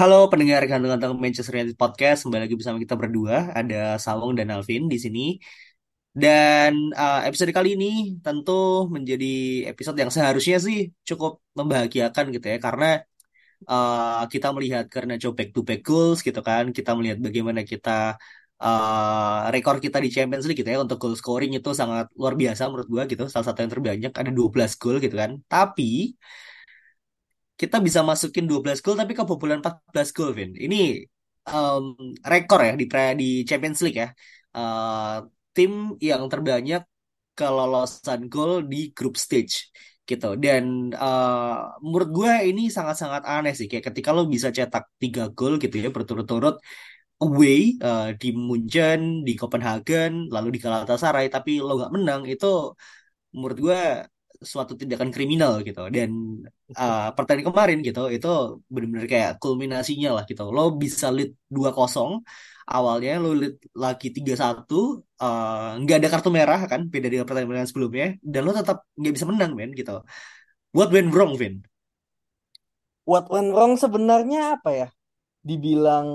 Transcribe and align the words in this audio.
Halo 0.00 0.16
pendengar 0.32 0.64
ganteng-ganteng 0.70 1.12
Manchester 1.24 1.54
United 1.60 1.76
Podcast, 1.76 2.24
kembali 2.24 2.42
lagi 2.48 2.56
bersama 2.56 2.78
kita 2.84 2.96
berdua, 2.96 3.52
ada 3.52 4.00
Sawung 4.04 4.32
dan 4.38 4.48
Alvin 4.48 4.88
di 4.88 4.96
sini. 4.96 5.20
Dan 6.22 6.72
uh, 6.96 7.20
episode 7.28 7.52
kali 7.52 7.68
ini 7.76 8.16
tentu 8.24 8.88
menjadi 8.88 9.24
episode 9.68 10.00
yang 10.00 10.08
seharusnya 10.08 10.56
sih 10.66 10.88
cukup 11.08 11.44
membahagiakan 11.52 12.24
gitu 12.32 12.46
ya, 12.48 12.56
karena 12.64 12.86
uh, 13.68 14.24
kita 14.32 14.46
melihat 14.56 14.84
karena 14.94 15.12
back 15.36 15.50
to 15.52 15.60
back 15.68 15.80
goals 15.84 16.18
gitu 16.24 16.40
kan, 16.48 16.64
kita 16.72 16.90
melihat 16.96 17.18
bagaimana 17.26 17.60
kita 17.72 17.90
uh, 18.64 19.52
rekor 19.52 19.76
kita 19.84 20.00
di 20.04 20.08
Champions 20.08 20.48
League 20.48 20.64
gitu 20.64 20.70
ya. 20.72 20.80
Untuk 20.80 20.96
goal 20.96 21.12
scoring 21.20 21.52
itu 21.60 21.70
sangat 21.80 22.08
luar 22.16 22.34
biasa 22.40 22.62
menurut 22.72 22.88
gua 22.88 23.02
gitu, 23.04 23.28
salah 23.28 23.46
satu 23.52 23.58
yang 23.68 23.72
terbanyak 23.76 24.12
ada 24.20 24.30
12 24.32 24.72
gol 24.80 24.96
gitu 25.04 25.12
kan. 25.22 25.30
Tapi 25.44 26.16
kita 27.60 27.76
bisa 27.86 28.00
masukin 28.10 28.44
12 28.48 28.80
gol 28.84 28.96
tapi 29.00 29.12
kebobolan 29.18 29.60
14 29.60 30.16
gol, 30.16 30.30
Vin. 30.38 30.50
Ini 30.56 30.76
um, 31.52 31.84
rekor 32.32 32.60
ya 32.68 32.72
di 32.80 32.86
pre- 32.90 33.16
di 33.20 33.28
Champions 33.48 33.80
League 33.84 33.98
ya. 34.02 34.08
Uh, 34.56 35.28
tim 35.56 35.72
yang 36.00 36.22
terbanyak 36.32 36.82
kelolosan 37.36 38.20
gol 38.32 38.52
di 38.72 38.76
group 38.96 39.14
stage 39.24 39.54
gitu. 40.08 40.40
Dan 40.44 40.64
uh, 40.96 41.76
menurut 41.84 42.08
gue 42.16 42.32
ini 42.48 42.62
sangat-sangat 42.76 43.22
aneh 43.28 43.52
sih. 43.58 43.66
Kayak 43.70 43.92
ketika 43.92 44.10
lo 44.16 44.24
bisa 44.34 44.48
cetak 44.56 44.84
3 45.02 45.28
gol 45.36 45.54
gitu 45.62 45.76
ya 45.84 45.88
berturut-turut 45.92 46.56
away 47.20 47.76
uh, 47.84 48.16
di 48.16 48.32
Munchen, 48.32 49.00
di 49.26 49.32
Copenhagen, 49.36 50.32
lalu 50.34 50.56
di 50.56 50.58
Galatasaray, 50.64 51.28
tapi 51.28 51.60
lo 51.60 51.76
nggak 51.76 51.92
menang 51.96 52.22
itu 52.24 52.72
menurut 53.36 53.58
gue 53.64 53.80
suatu 54.40 54.72
tindakan 54.80 55.10
kriminal 55.14 55.52
gitu 55.68 55.80
dan 55.96 56.10
uh, 56.80 57.12
pertandingan 57.16 57.52
kemarin 57.52 57.78
gitu 57.84 58.00
itu 58.16 58.28
benar-benar 58.72 59.06
kayak 59.12 59.30
kulminasinya 59.42 60.08
lah 60.16 60.24
gitu 60.30 60.42
lo 60.56 60.60
bisa 60.82 61.06
lead 61.16 61.30
2-0 61.54 62.08
awalnya 62.74 63.10
lo 63.22 63.28
lead 63.40 63.54
lagi 63.84 64.06
3-1 64.16 65.04
uh, 65.20 65.76
nggak 65.80 65.96
ada 66.00 66.08
kartu 66.12 66.28
merah 66.38 66.60
kan 66.70 66.80
beda 66.92 67.06
dengan 67.12 67.26
pertandingan 67.28 67.68
sebelumnya 67.70 68.06
dan 68.32 68.40
lo 68.46 68.50
tetap 68.56 68.76
nggak 68.98 69.12
bisa 69.16 69.26
menang 69.30 69.52
men 69.58 69.70
gitu 69.76 69.92
what 70.76 70.88
went 70.94 71.10
wrong 71.16 71.34
Vin? 71.40 71.54
What 73.10 73.24
went 73.32 73.50
wrong 73.56 73.74
sebenarnya 73.82 74.38
apa 74.56 74.70
ya? 74.80 74.86
Dibilang 75.48 76.08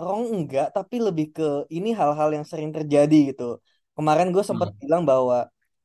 wrong 0.00 0.22
enggak, 0.34 0.66
tapi 0.76 0.96
lebih 1.06 1.26
ke 1.36 1.44
ini 1.76 1.90
hal-hal 2.00 2.30
yang 2.36 2.46
sering 2.50 2.70
terjadi 2.76 3.16
gitu. 3.34 3.44
Kemarin 3.96 4.28
gue 4.34 4.44
sempat 4.50 4.68
Hmm. 4.68 4.80
bilang 4.82 5.02
bahwa 5.10 5.36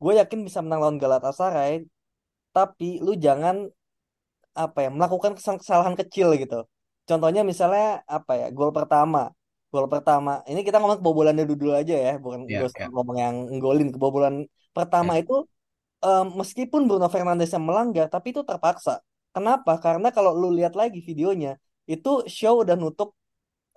gue 0.06 0.14
yakin 0.22 0.40
bisa 0.46 0.62
menang 0.62 0.80
lawan 0.86 0.98
Galatasaray, 1.02 1.90
tapi 2.54 3.02
lu 3.02 3.18
jangan 3.26 3.66
apa 4.54 4.78
ya 4.86 4.90
melakukan 4.94 5.34
kesal- 5.34 5.58
kesalahan 5.58 5.98
kecil 5.98 6.38
gitu. 6.38 6.70
Contohnya 7.10 7.42
misalnya 7.42 8.06
apa 8.06 8.38
ya 8.38 8.48
gol 8.54 8.70
pertama, 8.70 9.34
gol 9.74 9.90
pertama. 9.90 10.46
Ini 10.46 10.62
kita 10.62 10.78
ngomong 10.78 11.02
kebobolannya 11.02 11.44
dulu 11.50 11.74
aja 11.74 11.96
ya, 11.98 12.14
bukan 12.22 12.46
gak 12.46 12.70
usah 12.70 12.86
ya, 12.86 12.88
ngomong 12.94 13.18
yang 13.18 13.36
golin 13.58 13.90
kebobolan 13.90 14.36
pertama 14.78 15.18
ya. 15.18 15.26
itu 15.26 15.36
em, 16.06 16.26
meskipun 16.40 16.82
Bruno 16.86 17.08
Fernandes 17.10 17.50
yang 17.56 17.66
melanggar, 17.66 18.08
tapi 18.14 18.28
itu 18.34 18.46
terpaksa. 18.46 19.02
Kenapa? 19.36 19.82
Karena 19.82 20.08
kalau 20.16 20.32
lu 20.38 20.54
lihat 20.54 20.78
lagi 20.78 21.02
videonya, 21.02 21.58
itu 21.90 22.24
Shaw 22.30 22.64
udah 22.64 22.76
nutup 22.78 23.10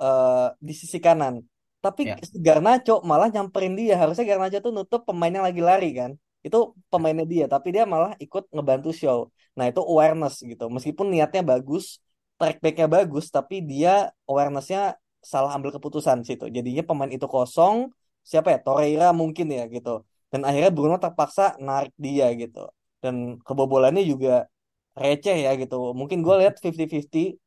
eh, 0.00 0.49
di 0.67 0.75
sisi 0.77 0.99
kanan. 1.00 1.41
Tapi 1.84 2.11
ya. 2.11 2.16
Garnacho 2.47 3.00
malah 3.06 3.28
nyamperin 3.31 3.75
dia. 3.78 3.94
Harusnya 4.00 4.25
Garnacho 4.27 4.59
tuh 4.59 4.72
nutup 4.75 5.00
pemain 5.09 5.31
yang 5.31 5.47
lagi 5.47 5.62
lari 5.62 5.91
kan. 5.94 6.11
Itu 6.43 6.75
pemainnya 6.93 7.27
dia, 7.27 7.44
tapi 7.50 7.75
dia 7.75 7.83
malah 7.83 8.15
ikut 8.22 8.47
ngebantu 8.55 8.94
Shaw. 8.94 9.27
Nah, 9.59 9.65
itu 9.71 9.81
awareness 9.83 10.38
gitu. 10.43 10.71
Meskipun 10.71 11.06
niatnya 11.11 11.43
bagus, 11.43 11.99
track 12.38 12.62
backnya 12.62 12.87
bagus, 12.87 13.25
tapi 13.34 13.59
dia 13.71 14.15
awarenessnya 14.31 14.97
salah 15.19 15.50
ambil 15.56 15.75
keputusan 15.75 16.22
situ. 16.22 16.47
Jadinya 16.56 16.83
pemain 16.87 17.11
itu 17.11 17.27
kosong. 17.27 17.91
Siapa 18.22 18.55
ya? 18.55 18.59
Torreira 18.62 19.11
mungkin 19.11 19.50
ya 19.50 19.67
gitu. 19.67 20.06
Dan 20.31 20.47
akhirnya 20.47 20.71
Bruno 20.71 20.97
terpaksa 21.03 21.59
narik 21.59 21.93
dia 21.99 22.31
gitu. 22.38 22.71
Dan 23.03 23.43
kebobolannya 23.43 24.03
juga 24.06 24.47
receh 24.94 25.37
ya 25.47 25.50
gitu. 25.59 25.75
Mungkin 25.99 26.22
gue 26.27 26.34
lihat 26.43 26.55
50-50 26.62 27.38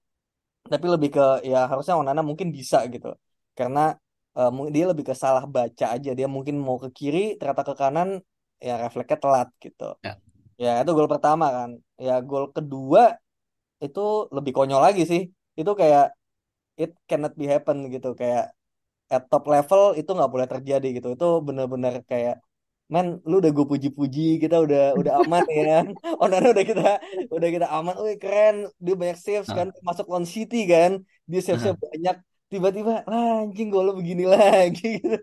tapi 0.62 0.86
lebih 0.94 1.10
ke 1.16 1.26
ya 1.52 1.66
harusnya 1.66 1.98
Onana 1.98 2.22
mungkin 2.22 2.54
bisa 2.54 2.86
gitu 2.94 3.18
karena 3.58 3.98
mu- 4.56 4.72
dia 4.76 4.86
lebih 4.92 5.06
ke 5.10 5.16
salah 5.24 5.44
baca 5.56 5.86
aja. 5.96 6.10
Dia 6.18 6.28
mungkin 6.36 6.56
mau 6.68 6.78
ke 6.84 6.90
kiri 6.98 7.20
ternyata 7.40 7.64
ke 7.70 7.74
kanan 7.82 8.10
ya 8.68 8.74
refleksnya 8.84 9.18
telat 9.24 9.50
gitu. 9.64 9.84
Ya. 10.06 10.14
ya 10.64 10.72
itu 10.82 10.92
gol 10.98 11.10
pertama 11.14 11.46
kan. 11.58 11.70
Ya 12.08 12.14
gol 12.30 12.46
kedua 12.56 13.02
itu 13.86 14.02
lebih 14.36 14.52
konyol 14.58 14.82
lagi 14.88 15.04
sih. 15.12 15.22
Itu 15.60 15.72
kayak 15.82 16.06
it 16.82 16.92
cannot 17.10 17.34
be 17.40 17.46
happen 17.54 17.78
gitu. 17.94 18.10
Kayak 18.20 18.44
at 19.12 19.24
top 19.32 19.44
level 19.54 19.84
itu 20.00 20.12
nggak 20.18 20.32
boleh 20.34 20.48
terjadi 20.54 20.88
gitu. 20.98 21.08
Itu 21.16 21.26
bener-bener 21.48 21.94
kayak 22.12 22.36
men 22.92 23.08
lu 23.30 23.40
udah 23.42 23.52
gue 23.56 23.66
puji-puji 23.72 24.22
kita 24.44 24.56
udah 24.66 24.82
udah 25.00 25.14
aman 25.24 25.44
ya. 25.48 25.80
Onana 26.24 26.48
udah 26.56 26.66
kita 26.72 26.84
udah 27.36 27.50
kita 27.56 27.68
aman. 27.72 27.96
Wih 28.04 28.18
keren 28.24 28.56
dia 28.84 28.96
banyak 29.02 29.18
saves 29.26 29.50
kan 29.58 29.68
Ah, 29.72 29.84
masuk 29.88 30.06
lawan 30.12 30.28
City 30.28 30.58
kan. 30.68 30.92
Dia 31.32 31.40
ah. 31.40 31.44
saves 31.44 31.64
banyak 31.80 32.16
tiba-tiba 32.52 32.94
"Lah, 33.12 33.26
anjing 33.44 33.68
gol 33.74 33.84
lu 33.88 33.94
begini 34.00 34.24
lagi. 34.34 34.88
Gitu 35.04 35.18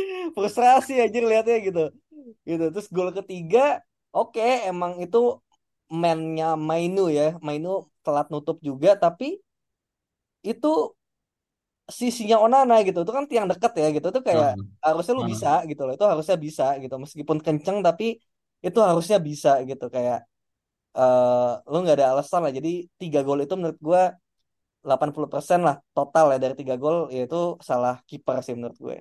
frustrasi 0.36 0.92
aja 1.04 1.18
lihatnya 1.30 1.56
gitu. 1.66 1.80
Gitu 2.48 2.64
terus 2.72 2.88
gol 2.96 3.10
ketiga 3.18 3.60
oke 4.16 4.42
emang 4.70 4.92
itu 5.04 5.18
mainnya 6.02 6.46
Mainu 6.68 7.02
ya. 7.18 7.24
Mainu 7.46 7.68
telat 8.04 8.26
nutup 8.32 8.56
juga 8.68 8.90
tapi 9.04 9.26
itu 10.42 10.94
sisinya 12.00 12.36
Onana 12.44 12.74
gitu. 12.86 12.98
Itu 13.04 13.12
kan 13.18 13.24
tiang 13.30 13.46
dekat 13.50 13.72
ya 13.82 13.86
gitu. 13.96 14.06
Itu 14.12 14.20
kayak 14.28 14.50
Ah, 14.52 14.78
harusnya 14.86 15.12
lu 15.18 15.24
bisa 15.32 15.48
gitu 15.70 15.80
loh. 15.86 15.92
Itu 15.96 16.04
harusnya 16.10 16.36
bisa 16.46 16.64
gitu. 16.82 16.94
Meskipun 17.04 17.38
kenceng 17.46 17.78
tapi 17.86 18.04
itu 18.66 18.78
harusnya 18.88 19.16
bisa 19.28 19.50
gitu. 19.68 19.84
Kayak 19.94 20.18
eh 20.98 21.48
lu 21.72 21.76
nggak 21.84 21.96
ada 21.98 22.06
alasan 22.14 22.40
lah. 22.44 22.52
Jadi 22.58 22.70
tiga 23.00 23.18
gol 23.26 23.38
itu 23.44 23.54
menurut 23.60 23.78
gua 23.88 24.02
80% 24.86 25.60
lah 25.66 25.76
total 25.96 26.26
ya 26.34 26.38
dari 26.44 26.54
tiga 26.60 26.74
gol 26.82 27.10
yaitu 27.14 27.58
salah 27.68 27.94
kiper 28.08 28.36
sih 28.44 28.54
menurut 28.56 28.78
gue 28.78 28.98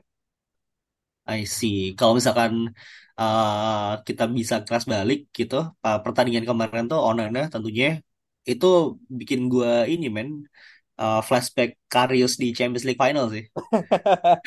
I 1.28 1.44
see. 1.44 1.92
Kalau 1.98 2.14
misalkan 2.16 2.72
uh, 3.20 4.00
kita 4.08 4.24
bisa 4.38 4.56
kelas 4.64 4.86
balik 4.88 5.20
gitu, 5.38 5.56
uh, 5.86 5.98
pertandingan 6.04 6.48
kemarin 6.48 6.88
tuh 6.92 7.00
Onana 7.04 7.52
tentunya 7.54 8.00
itu 8.48 8.68
bikin 9.20 9.52
gua 9.52 9.84
ini 9.84 10.08
men 10.08 10.30
uh, 11.02 11.20
flashback 11.28 11.70
Karius 11.92 12.34
di 12.42 12.48
Champions 12.58 12.86
League 12.88 13.02
final 13.04 13.28
sih. 13.36 13.44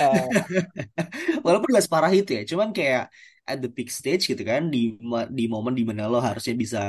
Walaupun 1.45 1.69
gak 1.77 1.85
separah 1.87 2.13
itu 2.17 2.31
ya, 2.39 2.43
cuman 2.51 2.69
kayak 2.73 3.13
at 3.45 3.59
the 3.61 3.69
peak 3.69 3.89
stage 3.93 4.25
gitu 4.31 4.43
kan 4.51 4.63
di 4.73 4.97
di 5.39 5.45
momen 5.53 5.75
di 5.79 5.85
mana 5.89 6.09
lo 6.09 6.19
harusnya 6.29 6.55
bisa 6.57 6.81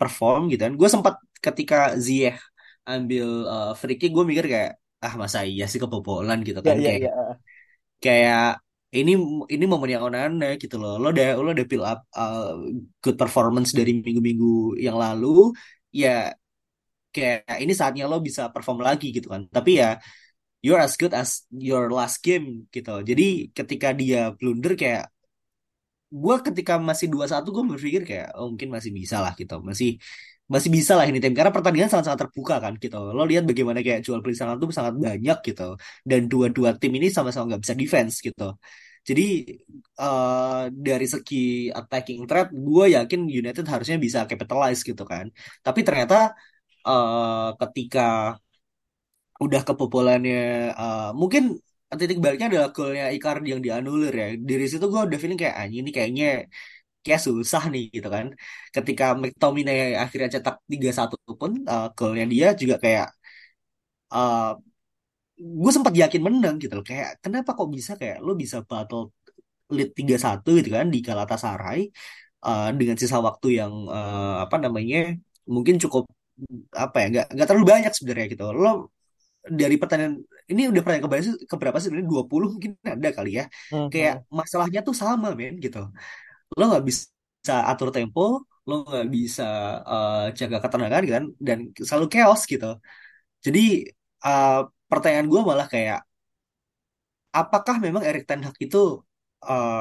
perform 0.00 0.48
gitu 0.48 0.60
kan. 0.64 0.74
Gue 0.80 0.88
sempat 0.88 1.14
ketika 1.44 1.76
Ziyech 1.96 2.40
ambil 2.96 3.26
uh, 3.46 3.72
free 3.78 3.98
kick 4.00 4.10
gue 4.16 4.24
mikir 4.26 4.46
kayak 4.52 4.70
ah 5.00 5.14
masa 5.16 5.38
iya 5.48 5.64
sih 5.70 5.80
kebobolan 5.82 6.38
gitu 6.44 6.60
kan 6.60 6.76
ya 6.76 6.84
kayak 6.86 7.00
ya 7.06 7.12
kayak 8.04 8.60
ini 8.90 9.12
ini 9.54 9.64
momen 9.70 9.90
yang 9.94 10.02
Onana 10.10 10.58
gitu 10.58 10.74
loh. 10.82 10.98
Lo 10.98 11.14
udah 11.14 11.38
lo 11.38 11.50
udah 11.54 11.66
build 11.70 11.86
up 11.86 12.00
uh, 12.18 12.58
good 12.98 13.14
performance 13.14 13.70
dari 13.70 13.94
minggu-minggu 14.02 14.82
yang 14.82 14.98
lalu. 14.98 15.54
Ya 15.94 16.34
kayak 17.14 17.46
ini 17.62 17.72
saatnya 17.74 18.10
lo 18.10 18.18
bisa 18.18 18.50
perform 18.50 18.82
lagi 18.82 19.14
gitu 19.14 19.30
kan. 19.30 19.46
Tapi 19.46 19.70
ya 19.78 19.88
you're 20.58 20.82
as 20.82 20.98
good 20.98 21.14
as 21.14 21.46
your 21.54 21.86
last 21.94 22.18
game 22.26 22.66
gitu. 22.74 22.90
Jadi 23.06 23.54
ketika 23.54 23.94
dia 23.94 24.34
blunder 24.34 24.74
kayak 24.74 25.06
gue 26.22 26.34
ketika 26.46 26.72
masih 26.88 27.06
dua 27.14 27.26
satu 27.32 27.48
gue 27.54 27.64
berpikir 27.72 28.02
kayak 28.08 28.26
oh 28.38 28.46
mungkin 28.52 28.68
masih 28.76 28.90
bisa 28.98 29.16
lah 29.24 29.32
gitu. 29.40 29.54
Masih 29.68 29.88
masih 30.52 30.70
bisa 30.76 30.92
lah 30.98 31.04
ini 31.08 31.18
tim 31.22 31.32
karena 31.38 31.52
pertandingan 31.54 31.90
sangat-sangat 31.92 32.20
terbuka 32.26 32.54
kan 32.64 32.72
gitu. 32.82 32.96
Lo 33.16 33.22
lihat 33.30 33.44
bagaimana 33.50 33.78
kayak 33.86 34.00
jual 34.06 34.18
beli 34.24 34.34
sangat 34.40 34.56
tuh 34.62 34.68
sangat 34.78 34.94
banyak 35.06 35.36
gitu. 35.48 35.62
Dan 36.08 36.20
dua-dua 36.32 36.70
tim 36.80 36.92
ini 36.98 37.06
sama-sama 37.16 37.44
nggak 37.54 37.62
bisa 37.64 37.76
defense 37.82 38.14
gitu 38.26 38.44
Jadi 39.08 39.22
eh, 40.00 40.62
dari 40.86 41.06
segi 41.14 41.36
attacking 41.78 42.20
threat, 42.28 42.48
gue 42.66 42.84
yakin 42.96 43.20
United 43.40 43.64
harusnya 43.72 43.96
bisa 44.06 44.18
capitalize 44.30 44.80
gitu 44.88 45.02
kan. 45.12 45.26
Tapi 45.64 45.80
ternyata 45.86 46.14
eh, 46.88 47.48
ketika 47.60 48.00
udah 49.44 49.60
kebobolannya, 49.68 50.40
eh, 50.80 51.08
mungkin 51.20 51.42
titik 52.00 52.18
baliknya 52.24 52.46
adalah 52.50 52.70
golnya 52.76 53.04
Icardi 53.16 53.48
yang 53.54 53.62
dianulir 53.66 54.12
ya. 54.22 54.26
Dari 54.48 54.64
situ 54.70 54.84
gue 54.92 55.00
udah 55.08 55.18
feeling 55.22 55.40
kayak 55.42 55.56
anjing 55.60 55.80
ini 55.82 55.90
kayaknya 55.96 56.24
kayak 57.04 57.20
susah 57.26 57.62
nih 57.72 57.82
gitu 57.96 58.08
kan. 58.16 58.26
Ketika 58.74 59.04
McTominay 59.20 59.78
akhirnya 60.04 60.28
cetak 60.34 60.56
tiga 60.72 60.90
satu 60.98 61.14
pun 61.40 61.52
eh, 61.72 61.86
golnya 61.98 62.24
dia 62.32 62.46
juga 62.60 62.76
kayak 62.84 63.06
gue 65.62 65.72
sempat 65.76 65.94
yakin 66.02 66.20
menang 66.26 66.54
gitu 66.62 66.72
loh 66.78 66.84
kayak 66.90 67.08
kenapa 67.24 67.50
kok 67.56 67.68
bisa 67.76 67.92
kayak 68.00 68.16
lo 68.26 68.32
bisa 68.42 68.56
battle 68.68 69.02
lead 69.76 69.88
tiga 69.98 70.16
satu 70.26 70.48
gitu 70.58 70.68
kan 70.76 70.86
di 70.94 70.98
Galatasaray 71.06 71.80
uh, 72.46 72.68
dengan 72.78 72.96
sisa 73.00 73.16
waktu 73.28 73.46
yang 73.60 73.72
uh, 73.88 74.44
apa 74.44 74.56
namanya 74.64 74.96
mungkin 75.54 75.74
cukup 75.82 76.04
apa 76.84 76.96
ya 77.02 77.06
nggak 77.12 77.26
nggak 77.34 77.46
terlalu 77.48 77.66
banyak 77.74 77.92
sebenarnya 77.96 78.26
gitu 78.32 78.44
lo 78.62 78.68
dari 79.60 79.74
pertandingan 79.80 80.14
ini 80.50 80.62
udah 80.70 80.82
pernah 80.84 81.00
keberapa 81.04 81.24
sih 81.26 81.34
keberapa 81.52 81.76
sih 81.78 81.86
sebenarnya? 81.88 82.10
20 82.12 82.48
mungkin 82.54 82.72
ada 82.94 83.08
kali 83.18 83.30
ya. 83.38 83.44
Kayak 83.92 84.14
Mhm. 84.14 84.24
masalahnya 84.38 84.80
tuh 84.86 84.94
sama 85.02 85.26
men 85.40 85.54
gitu. 85.64 85.78
Lo 86.58 86.62
nggak 86.70 86.84
bisa 86.90 87.54
atur 87.70 87.88
tempo 87.96 88.20
lo 88.68 88.74
nggak 88.88 89.06
bisa 89.16 89.42
uh, 89.92 90.16
jaga 90.38 90.56
ketenangan 90.64 91.00
gitu 91.06 91.14
kan 91.18 91.26
dan 91.48 91.58
selalu 91.88 92.06
chaos 92.14 92.40
gitu. 92.52 92.66
Jadi 93.46 93.60
uh, 94.26 94.50
pertanyaan 94.90 95.28
gue 95.32 95.40
malah 95.50 95.66
kayak 95.74 95.98
apakah 97.38 97.76
memang 97.84 98.02
Erik 98.08 98.24
Ten 98.28 98.40
Hag 98.46 98.56
itu 98.64 98.78
uh, 99.48 99.76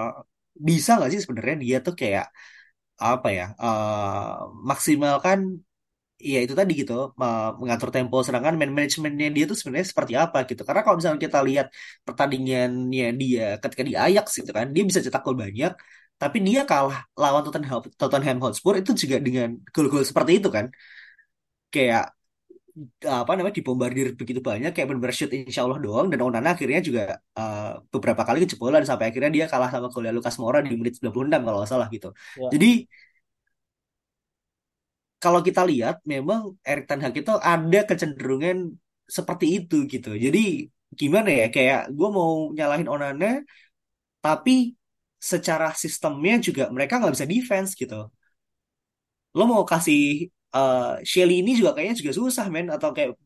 bisa 0.68 0.90
nggak 0.98 1.10
sih 1.14 1.22
sebenarnya 1.24 1.56
dia 1.64 1.78
tuh 1.86 1.94
kayak 2.02 2.26
apa 3.12 3.28
ya 3.38 3.44
uh, 3.64 4.52
maksimalkan 4.70 5.40
ya 6.20 6.38
itu 6.46 6.54
tadi 6.60 6.72
gitu 6.82 6.94
uh, 7.16 7.56
mengatur 7.62 7.90
tempo 7.96 8.16
sedangkan 8.26 8.54
man 8.60 8.72
manajemennya 8.76 9.28
dia 9.36 9.44
tuh 9.50 9.56
sebenarnya 9.60 9.88
seperti 9.92 10.14
apa 10.24 10.38
gitu 10.50 10.62
karena 10.68 10.82
kalau 10.84 10.96
misalnya 11.00 11.22
kita 11.26 11.40
lihat 11.48 11.68
pertandingannya 12.04 13.06
dia 13.22 13.44
ketika 13.64 13.84
di 13.90 13.94
Ajax 13.96 14.26
gitu 14.40 14.52
kan 14.58 14.68
dia 14.76 14.84
bisa 14.90 15.00
cetak 15.06 15.22
gol 15.26 15.38
banyak 15.40 15.72
tapi 16.20 16.38
dia 16.48 16.60
kalah 16.68 17.08
lawan 17.16 17.42
Tottenham 17.48 17.80
Tottenham 17.96 18.38
Hotspur 18.44 18.74
itu 18.82 18.92
juga 19.02 19.18
dengan 19.24 19.48
gol-gol 19.72 20.04
seperti 20.04 20.32
itu 20.44 20.50
kan 20.52 20.66
kayak 21.74 22.12
apa 23.04 23.32
namanya 23.36 23.56
dibombardir 23.60 24.08
begitu 24.16 24.40
banyak 24.40 24.72
kayak 24.72 24.88
benar-benar 24.88 25.16
shoot 25.16 25.32
insya 25.36 25.68
Allah 25.68 25.80
doang 25.84 26.08
dan 26.12 26.20
Onana 26.24 26.56
akhirnya 26.56 26.80
juga 26.80 27.20
uh, 27.36 27.84
beberapa 27.92 28.24
kali 28.24 28.48
kejebolan 28.48 28.84
sampai 28.88 29.12
akhirnya 29.12 29.32
dia 29.36 29.46
kalah 29.52 29.68
sama 29.74 29.88
golnya 29.92 30.16
Lucas 30.16 30.36
Moura 30.40 30.60
di 30.64 30.72
menit 30.80 30.96
96 31.00 31.42
kalau 31.44 31.58
nggak 31.60 31.72
salah 31.72 31.88
gitu. 31.92 32.10
Ya. 32.40 32.50
Jadi 32.56 32.70
kalau 35.24 35.40
kita 35.48 35.62
lihat 35.72 35.96
memang 36.08 36.56
Erik 36.64 36.86
Ten 36.90 37.00
Hag 37.04 37.16
itu 37.22 37.34
ada 37.36 37.80
kecenderungan 37.90 38.58
seperti 39.04 39.46
itu 39.60 39.76
gitu. 39.94 40.16
Jadi 40.16 40.40
gimana 41.00 41.30
ya 41.30 41.46
kayak 41.56 41.94
gue 41.98 42.10
mau 42.18 42.50
nyalahin 42.58 42.90
Onana 42.90 43.44
tapi 44.26 44.74
secara 45.32 45.76
sistemnya 45.76 46.40
juga 46.48 46.64
mereka 46.76 46.94
nggak 47.00 47.14
bisa 47.16 47.28
defense 47.28 47.72
gitu. 47.76 48.08
Lo 49.38 49.44
mau 49.52 49.64
kasih 49.68 50.32
uh, 50.56 50.98
Shelly 51.04 51.44
ini 51.44 51.52
juga 51.60 51.76
kayaknya 51.76 51.96
juga 52.02 52.14
susah 52.16 52.46
men 52.54 52.68
atau 52.72 52.90
kayak 52.96 53.20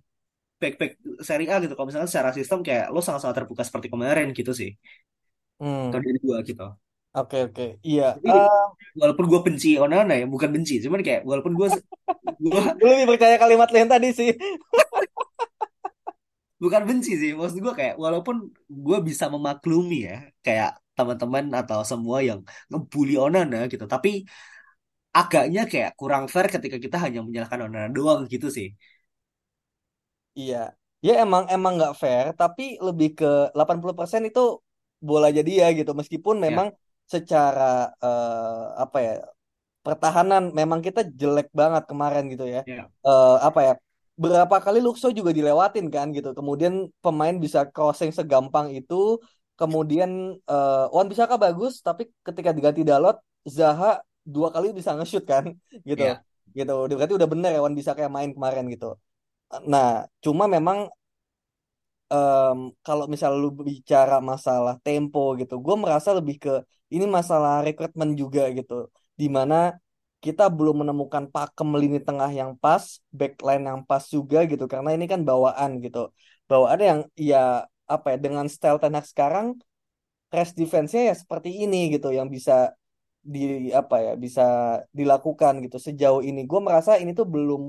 back-back 0.62 0.92
Serie 1.28 1.50
A 1.54 1.62
gitu. 1.64 1.74
Kalau 1.78 1.88
misalnya 1.90 2.10
secara 2.10 2.32
sistem 2.34 2.60
kayak 2.66 2.90
lo 2.94 3.00
sangat-sangat 3.06 3.36
terbuka 3.44 3.64
seperti 3.68 3.88
kemarin 3.94 4.28
gitu 4.34 4.52
sih. 4.52 4.72
Hmm. 5.62 5.94
Kalau 5.94 6.04
dari 6.04 6.20
gua 6.26 6.38
gitu. 6.42 6.68
Oke 7.18 7.36
oke. 7.46 7.64
Iya. 7.88 8.04
Jadi 8.26 8.30
Eh, 8.30 8.66
walaupun 9.02 9.26
gue 9.32 9.40
benci 9.48 9.68
Onana 9.84 10.14
ya, 10.22 10.26
bukan 10.34 10.50
benci, 10.56 10.74
cuman 10.86 11.02
kayak 11.06 11.22
walaupun 11.30 11.54
gue 11.60 11.68
gua 12.44 12.62
gue 12.80 12.88
lebih 12.94 13.08
percaya 13.16 13.36
kalimat 13.42 13.68
lo 13.74 13.78
yang 13.82 13.92
tadi 13.94 14.08
sih. 14.20 14.30
bukan 16.64 16.82
benci 16.90 17.10
sih, 17.22 17.30
maksud 17.38 17.58
gue 17.66 17.74
kayak 17.80 17.96
walaupun 18.06 18.36
gue 18.86 18.98
bisa 19.10 19.26
memaklumi 19.34 19.96
ya, 20.10 20.14
kayak 20.46 20.70
teman-teman 20.98 21.46
atau 21.60 21.80
semua 21.92 22.18
yang 22.30 22.40
ngebully 22.70 23.14
Onana 23.26 23.58
gitu, 23.72 23.86
tapi 23.94 24.10
agaknya 25.20 25.62
kayak 25.72 25.92
kurang 26.00 26.24
fair 26.34 26.48
ketika 26.56 26.78
kita 26.86 26.98
hanya 27.04 27.20
menyalahkan 27.26 27.60
Onana 27.66 27.90
doang 27.98 28.20
gitu 28.34 28.48
sih. 28.58 28.68
Iya. 30.40 30.56
Ya 31.06 31.12
emang 31.24 31.44
emang 31.54 31.72
nggak 31.78 31.94
fair, 32.02 32.26
tapi 32.40 32.64
lebih 32.88 33.08
ke 33.20 33.26
80% 33.54 34.22
itu 34.30 34.40
bola 35.08 35.28
jadi 35.38 35.52
ya 35.62 35.66
gitu. 35.80 35.92
Meskipun 36.00 36.36
Ya, 36.46 36.48
memang 36.48 36.68
secara 37.16 37.92
eh, 38.06 38.66
apa 38.84 38.98
ya 39.06 39.14
pertahanan 39.86 40.44
memang 40.60 40.80
kita 40.80 41.02
jelek 41.22 41.48
banget 41.52 41.84
kemarin 41.92 42.24
gitu 42.34 42.46
ya. 42.48 42.62
ya, 42.64 42.84
Eh, 43.04 43.38
apa 43.50 43.60
ya? 43.68 43.74
Berapa 44.14 44.56
kali 44.66 44.80
Luxo 44.86 45.10
juga 45.10 45.32
dilewatin 45.34 45.86
kan 45.96 46.08
gitu. 46.18 46.30
Kemudian 46.38 46.74
pemain 47.04 47.36
bisa 47.44 47.60
crossing 47.74 48.12
segampang 48.14 48.68
itu. 48.72 49.20
Kemudian 49.60 50.12
eh 50.50 50.86
Wan 50.96 51.08
Bisaka 51.12 51.36
bagus, 51.38 51.74
tapi 51.88 52.10
ketika 52.28 52.50
diganti 52.58 52.82
Dalot, 52.82 53.18
Zaha 53.46 54.02
dua 54.24 54.50
kali 54.56 54.72
bisa 54.72 54.96
nge-shoot 54.98 55.26
kan 55.28 55.46
gitu. 55.90 56.04
ya, 56.10 56.16
Gitu. 56.58 56.74
Berarti 56.98 57.14
udah 57.20 57.30
bener 57.34 57.50
ya 57.56 57.60
Wan 57.66 57.76
Bisaka 57.78 58.00
yang 58.06 58.14
main 58.18 58.32
kemarin 58.34 58.66
gitu. 58.74 58.98
Nah, 59.70 60.10
cuma 60.24 60.50
memang 60.50 60.90
em, 62.12 62.58
kalau 62.86 63.06
misal 63.14 63.32
lu 63.42 63.50
bicara 63.54 64.18
masalah 64.32 64.76
tempo 64.86 65.20
gitu, 65.40 65.54
gue 65.66 65.76
merasa 65.84 66.10
lebih 66.18 66.36
ke 66.44 66.52
ini 66.94 67.06
masalah 67.18 67.64
rekrutmen 67.66 68.10
juga 68.22 68.42
gitu, 68.58 68.74
di 69.20 69.28
mana 69.38 69.56
kita 70.24 70.44
belum 70.48 70.88
menemukan 70.88 71.26
pakem 71.34 71.70
lini 71.82 72.00
tengah 72.00 72.32
yang 72.32 72.52
pas, 72.64 72.84
backline 73.12 73.64
yang 73.70 73.80
pas 73.90 74.04
juga 74.16 74.38
gitu, 74.52 74.64
karena 74.72 74.90
ini 74.96 75.06
kan 75.12 75.22
bawaan 75.30 75.72
gitu, 75.84 76.00
bawaan 76.50 76.80
yang 76.80 77.00
ya 77.20 77.68
apa 77.88 78.16
ya 78.16 78.18
dengan 78.26 78.46
style 78.48 78.80
Ten 78.82 78.96
Hag 78.96 79.06
sekarang, 79.06 79.48
rest 80.34 80.54
defense-nya 80.60 81.02
ya 81.12 81.16
seperti 81.18 81.50
ini 81.64 81.78
gitu, 81.94 82.10
yang 82.16 82.28
bisa 82.32 82.74
di 83.24 83.72
apa 83.72 83.96
ya 84.04 84.12
bisa 84.20 84.44
dilakukan 84.92 85.54
gitu 85.64 85.78
sejauh 85.80 86.22
ini. 86.24 86.44
Gue 86.44 86.60
merasa 86.60 87.00
ini 87.00 87.12
tuh 87.16 87.28
belum 87.28 87.62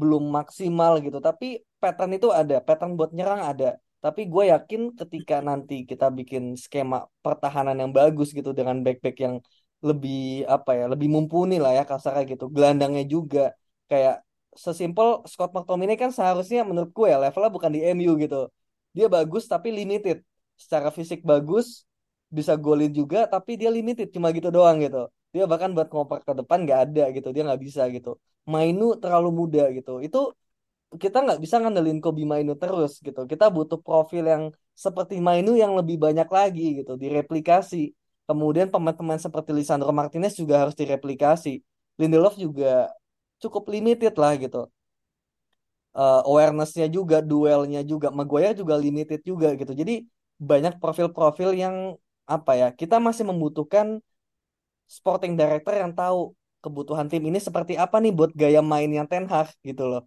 belum 0.00 0.22
maksimal 0.36 0.92
gitu. 1.06 1.18
Tapi 1.26 1.46
pattern 1.82 2.12
itu 2.18 2.28
ada 2.40 2.56
pattern 2.66 2.92
buat 2.98 3.10
nyerang 3.16 3.42
ada. 3.50 3.78
Tapi 4.04 4.20
gue 4.32 4.44
yakin 4.52 4.80
ketika 5.00 5.34
nanti 5.48 5.74
kita 5.90 6.06
bikin 6.18 6.42
skema 6.60 7.08
pertahanan 7.24 7.76
yang 7.82 7.92
bagus 7.98 8.28
gitu 8.36 8.50
dengan 8.58 8.76
back-back 8.84 9.16
yang 9.26 9.36
lebih 9.88 10.44
apa 10.54 10.70
ya 10.78 10.84
lebih 10.92 11.08
mumpuni 11.14 11.56
lah 11.62 11.72
ya 11.78 11.82
kasarnya 11.90 12.24
gitu. 12.32 12.44
Gelandangnya 12.52 13.04
juga. 13.14 13.40
Kayak 13.90 14.14
sesimpel 14.64 15.08
Scott 15.30 15.50
McTominay 15.54 15.96
kan 15.96 16.10
seharusnya 16.12 16.60
menurut 16.68 16.90
gue 16.92 17.06
ya 17.12 17.16
levelnya 17.22 17.50
bukan 17.56 17.70
di 17.76 17.80
MU 17.96 18.12
gitu. 18.20 18.50
Dia 18.96 19.06
bagus 19.08 19.44
tapi 19.48 19.68
limited. 19.72 20.20
Secara 20.58 20.88
fisik 20.94 21.20
bagus 21.24 21.66
bisa 22.28 22.52
golin 22.58 22.90
juga 22.90 23.24
tapi 23.30 23.56
dia 23.60 23.70
limited. 23.72 24.10
Cuma 24.14 24.28
gitu 24.36 24.50
doang 24.52 24.78
gitu 24.84 25.08
dia 25.34 25.44
bahkan 25.50 25.70
buat 25.76 25.88
ngoper 25.92 26.18
ke 26.28 26.32
depan 26.40 26.58
nggak 26.64 26.80
ada 26.84 27.02
gitu 27.16 27.28
dia 27.34 27.42
nggak 27.48 27.62
bisa 27.66 27.82
gitu. 27.96 28.10
Mainu 28.52 28.84
terlalu 29.02 29.28
muda 29.40 29.62
gitu. 29.76 29.90
Itu 30.06 30.18
kita 31.02 31.16
nggak 31.24 31.38
bisa 31.44 31.56
ngandelin 31.62 31.98
Kobe 32.04 32.22
Mainu 32.32 32.52
terus 32.62 32.92
gitu. 33.06 33.20
Kita 33.32 33.44
butuh 33.56 33.78
profil 33.86 34.24
yang 34.32 34.44
seperti 34.84 35.14
Mainu 35.18 35.50
yang 35.62 35.72
lebih 35.78 35.96
banyak 36.04 36.28
lagi 36.38 36.62
gitu 36.78 36.92
direplikasi. 37.02 37.76
Kemudian 38.28 38.68
pemain-pemain 38.72 39.20
seperti 39.20 39.50
Lisandro 39.58 39.90
Martinez 40.00 40.32
juga 40.38 40.54
harus 40.62 40.74
direplikasi. 40.80 41.60
Lindelof 42.00 42.34
juga 42.44 42.88
cukup 43.42 43.68
limited 43.74 44.14
lah 44.22 44.32
gitu. 44.38 44.70
Eh, 45.94 46.20
awarenessnya 46.28 46.86
juga 46.96 47.16
duelnya 47.22 47.80
juga 47.86 48.08
Maguire 48.18 48.54
juga 48.60 48.74
limited 48.84 49.20
juga 49.30 49.48
gitu. 49.60 49.72
Jadi 49.80 49.92
banyak 50.50 50.82
profil-profil 50.82 51.50
yang 51.62 51.94
apa 52.26 52.52
ya 52.60 52.68
kita 52.80 52.96
masih 53.06 53.24
membutuhkan 53.30 53.86
sporting 54.86 55.34
director 55.34 55.74
yang 55.74 55.92
tahu 55.92 56.32
kebutuhan 56.64 57.06
tim 57.12 57.20
ini 57.28 57.36
seperti 57.36 57.76
apa 57.76 58.00
nih 58.00 58.12
buat 58.12 58.32
gaya 58.32 58.64
mainnya 58.64 59.04
Ten 59.04 59.28
Hag 59.28 59.52
gitu 59.60 59.84
loh. 59.90 60.02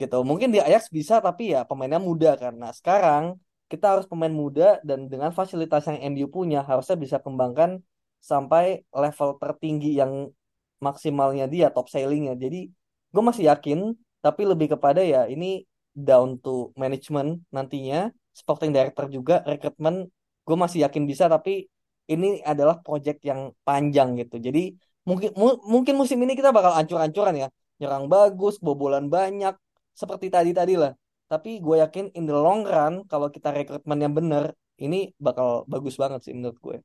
Gitu. 0.00 0.16
Mungkin 0.24 0.48
di 0.48 0.58
Ajax 0.64 0.88
bisa 0.88 1.20
tapi 1.20 1.52
ya 1.52 1.68
pemainnya 1.68 2.00
muda 2.00 2.32
karena 2.40 2.72
sekarang 2.72 3.36
kita 3.68 3.86
harus 3.92 4.06
pemain 4.08 4.32
muda 4.32 4.80
dan 4.80 5.06
dengan 5.12 5.30
fasilitas 5.30 5.84
yang 5.86 6.16
MU 6.16 6.26
punya 6.32 6.64
harusnya 6.64 6.96
bisa 6.96 7.16
kembangkan 7.20 7.84
sampai 8.18 8.82
level 8.90 9.36
tertinggi 9.36 10.00
yang 10.00 10.32
maksimalnya 10.80 11.44
dia 11.46 11.68
top 11.68 11.92
sailingnya. 11.92 12.32
Jadi 12.34 12.72
gue 13.12 13.22
masih 13.22 13.52
yakin 13.52 13.92
tapi 14.24 14.42
lebih 14.48 14.72
kepada 14.72 15.04
ya 15.04 15.28
ini 15.28 15.68
down 15.92 16.40
to 16.40 16.72
management 16.80 17.44
nantinya 17.52 18.08
sporting 18.32 18.72
director 18.72 19.04
juga 19.10 19.44
rekrutmen 19.44 20.08
gue 20.46 20.56
masih 20.56 20.86
yakin 20.88 21.04
bisa 21.04 21.28
tapi 21.28 21.68
ini 22.12 22.26
adalah 22.52 22.76
project 22.86 23.18
yang 23.30 23.40
panjang 23.66 24.08
gitu. 24.20 24.36
Jadi 24.46 24.60
mungkin 25.08 25.30
mu- 25.40 25.60
mungkin 25.72 25.94
musim 26.00 26.18
ini 26.24 26.32
kita 26.38 26.50
bakal 26.56 26.72
ancur-ancuran 26.80 27.34
ya. 27.42 27.48
Nyerang 27.80 28.04
bagus, 28.14 28.54
bobolan 28.66 29.06
banyak, 29.16 29.54
seperti 30.00 30.26
tadi-tadi 30.34 30.74
lah. 30.82 30.92
Tapi 31.30 31.50
gue 31.64 31.76
yakin 31.82 32.04
in 32.18 32.24
the 32.28 32.34
long 32.36 32.60
run 32.66 32.94
kalau 33.10 33.28
kita 33.34 33.48
rekrutmen 33.56 33.98
yang 34.04 34.14
bener, 34.18 34.44
ini 34.84 34.96
bakal 35.26 35.48
bagus 35.72 35.94
banget 36.02 36.20
sih 36.26 36.32
menurut 36.36 36.58
gue. 36.66 36.76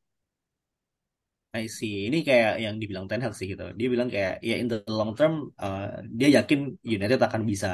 I 1.55 1.63
see. 1.77 1.91
Ini 2.11 2.17
kayak 2.27 2.51
yang 2.63 2.75
dibilang 2.81 3.05
Ten 3.09 3.21
Hag 3.23 3.33
sih 3.39 3.47
gitu. 3.51 3.63
Dia 3.79 3.87
bilang 3.93 4.09
kayak 4.13 4.33
ya 4.49 4.53
in 4.61 4.67
the 4.71 4.77
long 4.97 5.11
term 5.17 5.33
uh, 5.63 6.03
dia 6.19 6.27
yakin 6.37 6.59
United 6.95 7.19
akan 7.27 7.41
bisa 7.51 7.67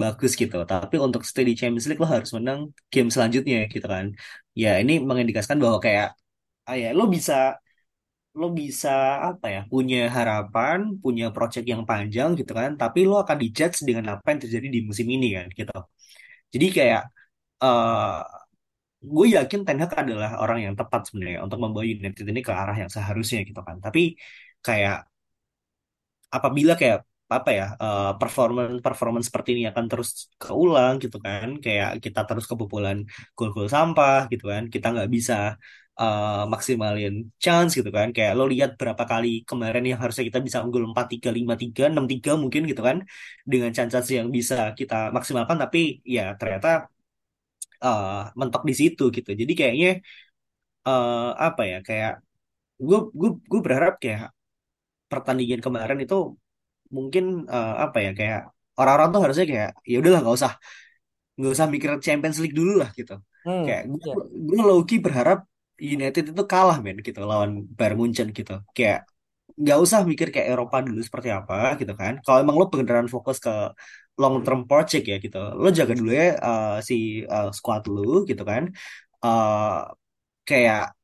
bagus 0.00 0.32
gitu. 0.40 0.56
Tapi 0.70 0.94
untuk 1.06 1.22
stay 1.26 1.42
di 1.48 1.54
Champions 1.58 1.86
League 1.90 1.98
lo 2.02 2.06
harus 2.14 2.30
menang 2.36 2.60
game 2.92 3.08
selanjutnya 3.14 3.56
gitu 3.74 3.86
kan. 3.94 4.06
Ya 4.62 4.68
ini 4.82 4.92
mengindikasikan 5.08 5.58
bahwa 5.64 5.78
kayak 5.86 6.06
ah 6.68 6.76
ya 6.82 6.88
lo 6.98 7.04
bisa 7.14 7.34
lo 8.40 8.46
bisa 8.60 8.88
apa 9.28 9.46
ya 9.54 9.60
punya 9.72 9.96
harapan, 10.16 10.78
punya 11.02 11.24
project 11.34 11.64
yang 11.72 11.82
panjang 11.90 12.28
gitu 12.38 12.52
kan. 12.60 12.70
Tapi 12.80 12.98
lo 13.08 13.14
akan 13.22 13.36
dijudge 13.42 13.76
dengan 13.88 14.04
apa 14.14 14.26
yang 14.32 14.40
terjadi 14.44 14.66
di 14.74 14.80
musim 14.88 15.06
ini 15.14 15.26
kan 15.36 15.46
gitu. 15.58 15.72
Jadi 16.54 16.66
kayak 16.76 17.02
uh, 17.64 18.22
gue 19.16 19.26
yakin 19.36 19.60
Ten 19.66 19.78
Hag 19.82 19.92
adalah 20.02 20.30
orang 20.42 20.58
yang 20.66 20.74
tepat 20.80 21.00
sebenarnya 21.08 21.38
untuk 21.46 21.58
membawa 21.64 21.84
United 21.96 22.24
ini 22.32 22.40
ke 22.48 22.52
arah 22.60 22.76
yang 22.82 22.90
seharusnya 22.96 23.38
gitu 23.48 23.60
kan. 23.68 23.76
Tapi 23.84 24.00
kayak 24.66 24.96
apabila 26.36 26.72
kayak 26.80 26.98
apa 27.28 27.50
ya 27.58 27.64
performance 28.20 28.80
performance 28.86 29.26
seperti 29.28 29.48
ini 29.54 29.62
akan 29.70 29.84
terus 29.90 30.08
keulang 30.40 30.94
gitu 31.04 31.16
kan 31.26 31.48
kayak 31.64 31.88
kita 32.04 32.20
terus 32.28 32.44
kebobolan 32.50 32.98
gol-gol 33.36 33.68
sampah 33.74 34.18
gitu 34.32 34.44
kan 34.52 34.62
kita 34.74 34.86
nggak 34.94 35.08
bisa 35.16 35.34
uh, 36.02 36.44
maksimalin 36.52 37.12
chance 37.44 37.70
gitu 37.78 37.90
kan. 37.96 38.08
Kayak 38.16 38.32
lo 38.38 38.44
lihat 38.52 38.70
berapa 38.80 39.04
kali 39.12 39.28
kemarin 39.48 39.84
yang 39.90 39.98
harusnya 40.02 40.24
kita 40.28 40.40
bisa 40.46 40.58
unggul 40.64 40.82
empat 40.90 41.06
tiga 41.12 41.30
lima 41.38 41.54
tiga 41.62 41.82
enam 41.92 42.04
tiga 42.12 42.30
mungkin 42.42 42.62
gitu 42.70 42.82
kan 42.88 42.96
dengan 43.50 43.70
chance 43.76 44.08
yang 44.18 44.28
bisa 44.36 44.54
kita 44.78 44.94
maksimalkan 45.16 45.56
tapi 45.62 45.78
ya 46.16 46.22
ternyata 46.40 46.68
uh, 47.84 48.30
mentok 48.38 48.62
di 48.70 48.74
situ 48.80 49.02
gitu. 49.16 49.30
Jadi 49.40 49.52
kayaknya 49.58 49.88
uh, 50.88 51.34
apa 51.46 51.62
ya 51.70 51.78
kayak 51.88 52.12
gue 52.86 52.98
gue 53.18 53.30
gue 53.50 53.60
berharap 53.66 53.94
kayak 54.02 54.30
pertandingan 55.10 55.60
kemarin 55.66 55.98
itu 56.04 56.16
mungkin 56.96 57.24
uh, 57.50 57.74
apa 57.84 57.98
ya 58.06 58.10
kayak 58.18 58.40
orang-orang 58.78 59.08
tuh 59.14 59.20
harusnya 59.24 59.46
kayak 59.50 59.70
ya 59.90 59.96
udahlah 60.00 60.20
nggak 60.22 60.36
usah 60.38 60.52
nggak 61.38 61.52
usah 61.54 61.66
mikir 61.74 61.90
Champions 62.06 62.38
League 62.42 62.56
dulu 62.56 62.72
lah 62.82 62.90
gitu. 62.98 63.14
Hmm, 63.46 63.64
kayak 63.66 63.82
gue 63.90 64.00
iya. 64.02 64.14
gue 64.48 64.60
low-key 64.68 64.98
berharap 65.06 65.38
United 65.78 66.24
itu 66.32 66.42
kalah 66.52 66.76
men 66.84 66.96
gitu 67.06 67.20
lawan 67.30 67.50
Bayern 67.78 67.96
Munchen 68.00 68.28
gitu. 68.38 68.52
Kayak 68.76 68.98
nggak 69.62 69.78
usah 69.84 69.98
mikir 70.10 70.28
kayak 70.34 70.48
Eropa 70.54 70.76
dulu 70.86 71.00
seperti 71.08 71.28
apa 71.38 71.54
gitu 71.80 71.92
kan. 72.00 72.12
Kalau 72.24 72.38
emang 72.42 72.56
lo 72.60 72.64
beneran 72.72 73.08
fokus 73.14 73.36
ke 73.46 73.50
long 74.20 74.36
term 74.44 74.60
project 74.70 75.04
ya 75.10 75.16
gitu 75.24 75.38
lo 75.62 75.68
jaga 75.78 75.92
dulu 76.00 76.10
ya 76.20 76.24
uh, 76.46 76.68
si 76.88 76.94
uh, 77.34 77.48
squad 77.58 77.82
lu 77.94 78.26
gitu 78.30 78.42
kan. 78.50 78.62
Uh, 79.24 79.86
kayak 80.48 80.94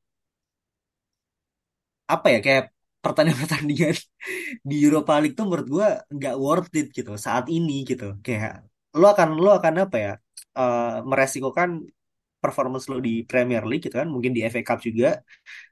apa 2.14 2.26
ya 2.34 2.38
kayak 2.46 2.64
pertandingan-pertandingan 3.04 3.96
di 4.68 4.76
Europa 4.86 5.12
League 5.20 5.36
tuh 5.38 5.44
menurut 5.48 5.68
gue 5.74 5.88
nggak 6.16 6.34
worth 6.44 6.70
it 6.78 6.86
gitu 6.96 7.12
saat 7.26 7.44
ini 7.56 7.72
gitu. 7.90 8.04
Kayak 8.24 8.64
lo 8.98 9.06
akan 9.12 9.28
lo 9.42 9.50
akan 9.58 9.74
apa 9.84 9.96
ya 10.04 10.12
uh, 10.60 11.02
meresikokan 11.10 11.70
performance 12.44 12.84
lo 12.90 12.96
di 13.06 13.12
Premier 13.30 13.62
League 13.68 13.84
gitu 13.86 13.96
kan 14.00 14.08
mungkin 14.14 14.32
di 14.36 14.40
FA 14.52 14.62
Cup 14.68 14.78
juga. 14.88 15.08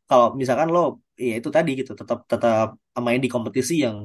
Kalau 0.08 0.26
misalkan 0.40 0.68
lo 0.74 0.80
ya 1.28 1.34
itu 1.40 1.48
tadi 1.56 1.70
gitu 1.80 1.92
tetap 2.00 2.18
tetap 2.32 2.66
main 3.06 3.20
di 3.24 3.28
kompetisi 3.34 3.72
yang 3.84 3.96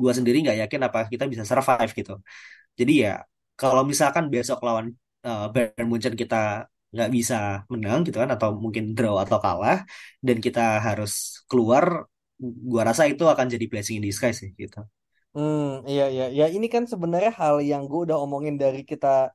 gue 0.00 0.12
sendiri 0.18 0.36
nggak 0.44 0.58
yakin 0.66 0.80
apa 0.88 0.98
kita 1.12 1.24
bisa 1.32 1.44
survive 1.50 1.90
gitu. 1.98 2.12
Jadi 2.80 2.92
ya 3.04 3.12
kalau 3.60 3.82
misalkan 3.90 4.24
besok 4.34 4.58
lawan 4.66 4.86
uh, 5.28 5.46
Bayern 5.52 5.86
Munchen 5.90 6.14
kita 6.22 6.36
nggak 6.94 7.10
bisa 7.16 7.34
menang 7.72 7.98
gitu 8.06 8.18
kan 8.22 8.30
atau 8.34 8.48
mungkin 8.64 8.84
draw 8.96 9.14
atau 9.24 9.38
kalah 9.44 9.78
dan 10.26 10.36
kita 10.46 10.60
harus 10.86 11.12
keluar 11.50 11.84
gua 12.40 12.82
rasa 12.88 13.02
itu 13.12 13.22
akan 13.32 13.46
jadi 13.54 13.64
blessing 13.70 13.96
in 14.00 14.04
disguise 14.08 14.38
sih 14.42 14.50
gitu. 14.58 14.80
Hmm, 15.34 15.86
iya 15.90 16.02
iya. 16.14 16.24
Ya 16.38 16.44
ini 16.56 16.66
kan 16.74 16.84
sebenarnya 16.92 17.30
hal 17.40 17.56
yang 17.70 17.82
gue 17.90 18.00
udah 18.06 18.18
omongin 18.24 18.54
dari 18.62 18.82
kita 18.90 19.30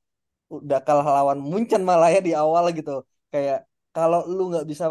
udah 0.55 0.79
kalah 0.85 1.05
lawan 1.15 1.39
Munchen 1.49 1.81
malah 1.89 2.09
ya 2.15 2.19
di 2.27 2.31
awal 2.41 2.63
gitu. 2.77 2.91
Kayak 3.33 3.57
kalau 3.95 4.19
lu 4.35 4.41
nggak 4.51 4.65
bisa 4.71 4.85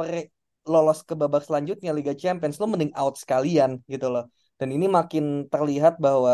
lolos 0.72 0.98
ke 1.08 1.14
babak 1.20 1.42
selanjutnya 1.46 1.90
Liga 1.98 2.12
Champions, 2.22 2.56
lu 2.60 2.66
mending 2.72 2.92
out 3.00 3.14
sekalian 3.22 3.70
gitu 3.92 4.06
loh. 4.14 4.24
Dan 4.58 4.68
ini 4.76 4.86
makin 4.98 5.24
terlihat 5.52 5.92
bahwa 6.06 6.32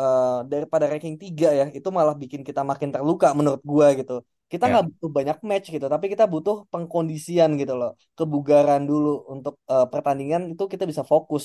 eh, 0.00 0.38
daripada 0.52 0.84
ranking 0.90 1.16
3 1.22 1.46
ya, 1.58 1.64
itu 1.78 1.88
malah 1.98 2.14
bikin 2.22 2.42
kita 2.48 2.60
makin 2.70 2.88
terluka 2.94 3.26
menurut 3.38 3.62
gua 3.72 3.86
gitu. 3.98 4.12
Kita 4.52 4.64
nggak 4.70 4.84
Ya, 4.84 4.88
butuh 4.88 5.10
banyak 5.18 5.36
match 5.48 5.66
gitu, 5.74 5.86
tapi 5.94 6.06
kita 6.12 6.24
butuh 6.32 6.56
pengkondisian 6.72 7.50
gitu 7.60 7.72
loh, 7.80 7.90
kebugaran 8.18 8.82
dulu 8.90 9.08
untuk 9.32 9.54
eh, 9.72 9.86
pertandingan 9.92 10.42
itu 10.52 10.62
kita 10.72 10.84
bisa 10.90 11.02
fokus. 11.12 11.44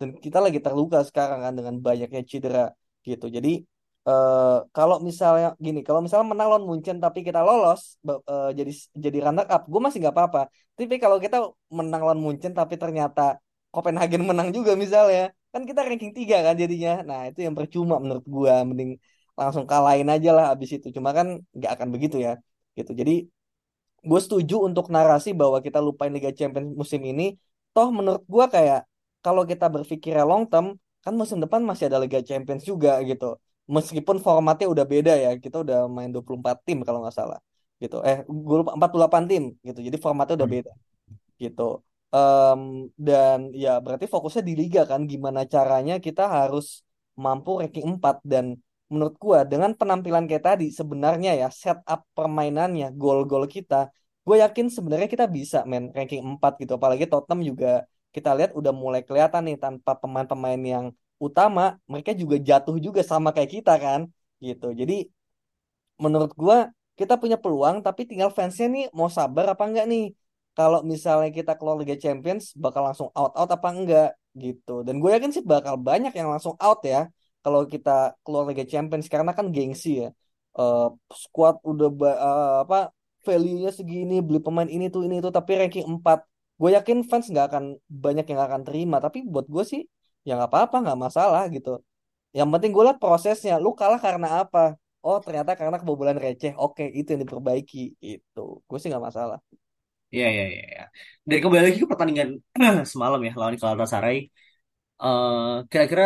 Dan 0.00 0.08
kita 0.24 0.38
lagi 0.44 0.58
terluka 0.64 0.98
sekarang 1.08 1.38
kan 1.44 1.52
dengan 1.58 1.74
banyaknya 1.86 2.20
cedera 2.30 2.60
gitu. 3.08 3.26
Jadi 3.36 3.50
eh 4.10 4.56
kalau 4.76 4.96
misalnya 5.08 5.46
gini, 5.66 5.78
kalau 5.86 6.00
misalnya 6.04 6.26
menang 6.32 6.48
lawan 6.50 6.64
Munchen 6.68 6.96
tapi 7.04 7.18
kita 7.26 7.40
lolos 7.48 7.80
eh, 8.30 8.48
jadi 8.58 8.72
jadi 9.04 9.18
runner 9.26 9.46
up, 9.54 9.62
gue 9.72 9.80
masih 9.84 9.98
nggak 10.02 10.14
apa-apa. 10.16 10.40
Tapi 10.76 10.96
kalau 11.04 11.18
kita 11.24 11.36
menang 11.78 12.00
lawan 12.06 12.20
Munchen 12.24 12.52
tapi 12.60 12.74
ternyata 12.82 13.22
Copenhagen 13.74 14.22
menang 14.30 14.48
juga 14.56 14.72
misalnya, 14.84 15.20
kan 15.52 15.62
kita 15.68 15.80
ranking 15.86 16.12
3 16.18 16.36
kan 16.46 16.54
jadinya. 16.62 16.90
Nah, 17.08 17.20
itu 17.30 17.38
yang 17.46 17.54
percuma 17.58 17.94
menurut 18.02 18.24
gua, 18.34 18.54
mending 18.68 18.90
langsung 19.38 19.64
kalahin 19.70 20.08
aja 20.14 20.28
lah 20.36 20.44
abis 20.52 20.70
itu. 20.76 20.86
Cuma 20.96 21.10
kan 21.18 21.26
nggak 21.56 21.70
akan 21.78 21.88
begitu 21.94 22.16
ya. 22.26 22.32
Gitu. 22.78 22.90
Jadi 23.00 23.12
gue 24.08 24.20
setuju 24.24 24.54
untuk 24.68 24.86
narasi 24.94 25.30
bahwa 25.40 25.58
kita 25.66 25.78
lupain 25.86 26.12
Liga 26.16 26.30
Champions 26.38 26.68
musim 26.80 27.00
ini. 27.10 27.24
Toh 27.74 27.88
menurut 27.96 28.22
gua 28.34 28.46
kayak 28.54 28.80
kalau 29.24 29.42
kita 29.50 29.66
berpikir 29.74 30.12
long 30.30 30.44
term, 30.50 30.66
kan 31.04 31.12
musim 31.20 31.38
depan 31.44 31.60
masih 31.68 31.84
ada 31.88 31.98
Liga 32.04 32.20
Champions 32.28 32.62
juga 32.70 32.90
gitu. 33.08 33.26
Meskipun 33.76 34.16
formatnya 34.26 34.66
udah 34.74 34.86
beda 34.92 35.12
ya, 35.24 35.30
kita 35.44 35.56
udah 35.64 35.78
main 35.96 36.10
24 36.14 36.56
tim 36.66 36.78
kalau 36.86 36.98
nggak 37.02 37.16
salah. 37.20 37.38
Gitu. 37.82 37.96
Eh, 38.08 38.18
gue 38.26 38.56
lupa 38.60 38.72
48 38.76 39.22
tim 39.30 39.44
gitu. 39.68 39.78
Jadi 39.86 39.96
formatnya 40.04 40.34
udah 40.40 40.50
beda 40.54 40.72
gitu. 41.42 41.62
Em, 42.10 42.62
dan 42.98 43.38
ya 43.54 43.78
berarti 43.84 44.06
fokusnya 44.10 44.42
di 44.42 44.54
liga 44.60 44.82
kan 44.90 45.00
gimana 45.12 45.40
caranya 45.54 45.94
kita 46.06 46.22
harus 46.26 46.82
mampu 47.14 47.50
ranking 47.62 47.86
4 47.94 48.16
dan 48.26 48.58
menurut 48.90 49.14
gua 49.22 49.46
dengan 49.46 49.70
penampilan 49.78 50.26
kayak 50.26 50.44
tadi 50.50 50.66
sebenarnya 50.74 51.30
ya 51.38 51.48
setup 51.54 52.00
permainannya 52.18 52.90
gol-gol 52.98 53.46
kita 53.46 53.94
gue 54.26 54.36
yakin 54.44 54.66
sebenarnya 54.76 55.08
kita 55.14 55.26
bisa 55.30 55.58
main 55.70 55.84
ranking 55.96 56.22
4 56.26 56.52
gitu 56.60 56.72
apalagi 56.78 57.04
Tottenham 57.10 57.40
juga 57.50 57.86
kita 58.14 58.30
lihat 58.38 58.50
udah 58.58 58.72
mulai 58.74 59.00
kelihatan 59.06 59.42
nih 59.48 59.56
tanpa 59.64 59.94
pemain-pemain 60.02 60.60
yang 60.74 60.86
utama 61.26 61.62
mereka 61.92 62.10
juga 62.20 62.36
jatuh 62.48 62.76
juga 62.86 63.00
sama 63.10 63.28
kayak 63.34 63.50
kita 63.56 63.72
kan 63.84 64.00
gitu. 64.46 64.66
Jadi 64.80 64.94
menurut 66.04 66.32
gua 66.36 66.56
kita 66.98 67.14
punya 67.22 67.36
peluang 67.40 67.76
tapi 67.86 68.04
tinggal 68.04 68.28
fansnya 68.36 68.66
nih 68.74 68.84
mau 68.98 69.08
sabar 69.08 69.44
apa 69.52 69.64
enggak 69.68 69.86
nih? 69.92 70.04
Kalau 70.56 70.78
misalnya 70.92 71.30
kita 71.38 71.52
keluar 71.58 71.76
Liga 71.80 71.96
Champions 71.96 72.52
bakal 72.64 72.82
langsung 72.86 73.08
out 73.16 73.32
out 73.40 73.48
apa 73.56 73.68
enggak 73.72 74.08
gitu. 74.36 74.84
Dan 74.86 74.94
gue 75.00 75.10
yakin 75.14 75.30
sih 75.32 75.44
bakal 75.52 75.74
banyak 75.88 76.12
yang 76.18 76.28
langsung 76.32 76.54
out 76.60 76.80
ya 76.84 77.08
kalau 77.40 77.64
kita 77.72 78.12
keluar 78.24 78.44
Liga 78.50 78.64
Champions. 78.68 79.06
Karena 79.08 79.32
kan 79.38 79.46
gengsi 79.54 80.04
ya. 80.04 80.08
Eh 80.58 80.86
squad 81.24 81.56
udah 81.64 81.88
eh, 82.04 82.52
apa 82.68 82.76
value-nya 83.24 83.70
segini 83.72 84.14
beli 84.26 84.38
pemain 84.44 84.68
ini 84.68 84.84
tuh 84.92 85.02
ini 85.06 85.16
tuh 85.24 85.32
tapi 85.32 85.50
ranking 85.60 85.86
4 85.88 86.18
gue 86.60 86.70
yakin 86.76 86.98
fans 87.08 87.26
nggak 87.32 87.46
akan 87.48 87.64
banyak 87.88 88.26
yang 88.28 88.40
akan 88.44 88.60
terima. 88.68 88.96
Tapi 89.00 89.18
buat 89.32 89.46
gue 89.48 89.64
sih 89.72 89.80
ya 90.26 90.30
nggak 90.36 90.50
apa-apa 90.52 90.76
nggak 90.84 90.98
masalah 91.06 91.42
gitu 91.54 91.70
yang 92.38 92.48
penting 92.52 92.70
gue 92.76 92.84
liat 92.86 92.98
prosesnya. 93.04 93.54
Lu 93.64 93.70
kalah 93.80 94.00
karena 94.06 94.28
apa? 94.42 94.60
Oh 95.06 95.18
ternyata 95.24 95.52
karena 95.60 95.76
kebobolan 95.82 96.18
receh. 96.24 96.52
Oke 96.62 96.84
itu 96.98 97.08
yang 97.14 97.22
diperbaiki. 97.26 97.78
Itu. 98.12 98.40
Gue 98.68 98.76
sih 98.80 98.88
nggak 98.92 99.04
masalah. 99.08 99.38
iya 100.14 100.26
iya 100.34 100.44
iya. 100.52 100.62
Ya. 100.76 100.82
Dan 101.28 101.38
kembali 101.42 101.62
lagi 101.66 101.78
ke 101.82 101.88
pertandingan 101.92 102.28
semalam 102.92 103.20
ya 103.26 103.30
lawan 103.40 103.54
Galatasaray. 103.62 104.16
Eh 105.02 105.54
kira-kira 105.70 106.04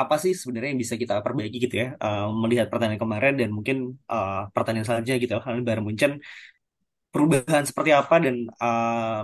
apa 0.00 0.14
sih 0.22 0.32
sebenarnya 0.40 0.68
yang 0.72 0.82
bisa 0.84 0.96
kita 1.02 1.14
perbaiki 1.24 1.56
gitu 1.64 1.76
ya 1.82 1.86
Eh, 2.04 2.24
melihat 2.42 2.66
pertandingan 2.70 3.02
kemarin 3.04 3.32
dan 3.40 3.48
mungkin 3.56 3.76
eh, 4.12 4.34
pertandingan 4.54 4.86
selanjutnya 4.88 5.16
gitu 5.24 5.34
kan 5.44 5.56
Bayern 5.66 5.84
Munchen 5.86 6.12
perubahan 7.16 7.64
seperti 7.64 7.96
apa 7.96 8.20
dan 8.20 8.36
eh, 8.44 9.22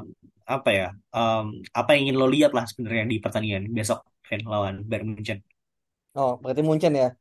apa 0.48 0.70
ya 0.72 0.88
em, 1.12 1.60
apa 1.76 1.90
yang 1.92 2.08
ingin 2.08 2.16
lo 2.16 2.26
lihat 2.32 2.56
lah 2.56 2.64
sebenarnya 2.64 3.04
di 3.04 3.16
pertandingan 3.20 3.68
besok 3.68 4.00
Van 4.32 4.40
lawan 4.48 4.80
Bayern 4.88 5.12
Munchen. 5.12 5.44
Oh 6.16 6.40
berarti 6.40 6.64
Munchen 6.64 6.96
ya. 6.96 7.12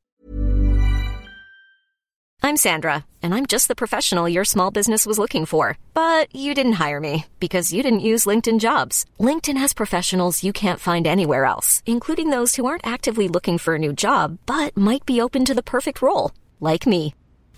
I'm 2.42 2.58
Sandra, 2.58 3.06
and 3.22 3.36
I'm 3.36 3.46
just 3.46 3.68
the 3.68 3.78
professional 3.78 4.25
your 4.28 4.44
small 4.44 4.72
business 4.72 5.06
was 5.06 5.22
looking 5.22 5.46
for. 5.46 5.78
But 5.94 6.34
you 6.34 6.56
didn't 6.58 6.82
hire 6.82 7.00
me 7.00 7.30
because 7.38 7.72
you 7.72 7.84
didn't 7.84 8.08
use 8.12 8.25
LinkedIn 8.25 8.60
jobs. 8.60 9.06
LinkedIn 9.20 9.62
has 9.62 9.78
professionals 9.78 10.44
you 10.44 10.51
can't 10.51 10.80
find 10.80 11.06
anywhere 11.06 11.46
else, 11.46 11.84
including 11.86 12.32
those 12.32 12.56
who 12.56 12.66
aren't 12.66 12.88
actively 12.88 13.28
looking 13.28 13.60
for 13.60 13.75
a 13.75 13.84
new 13.86 13.94
job 13.94 14.40
but 14.48 14.75
might 14.75 15.06
be 15.06 15.22
open 15.22 15.46
to 15.46 15.54
the 15.54 15.70
perfect 15.75 16.01
role, 16.01 16.32
like 16.60 16.88
me. 16.88 17.13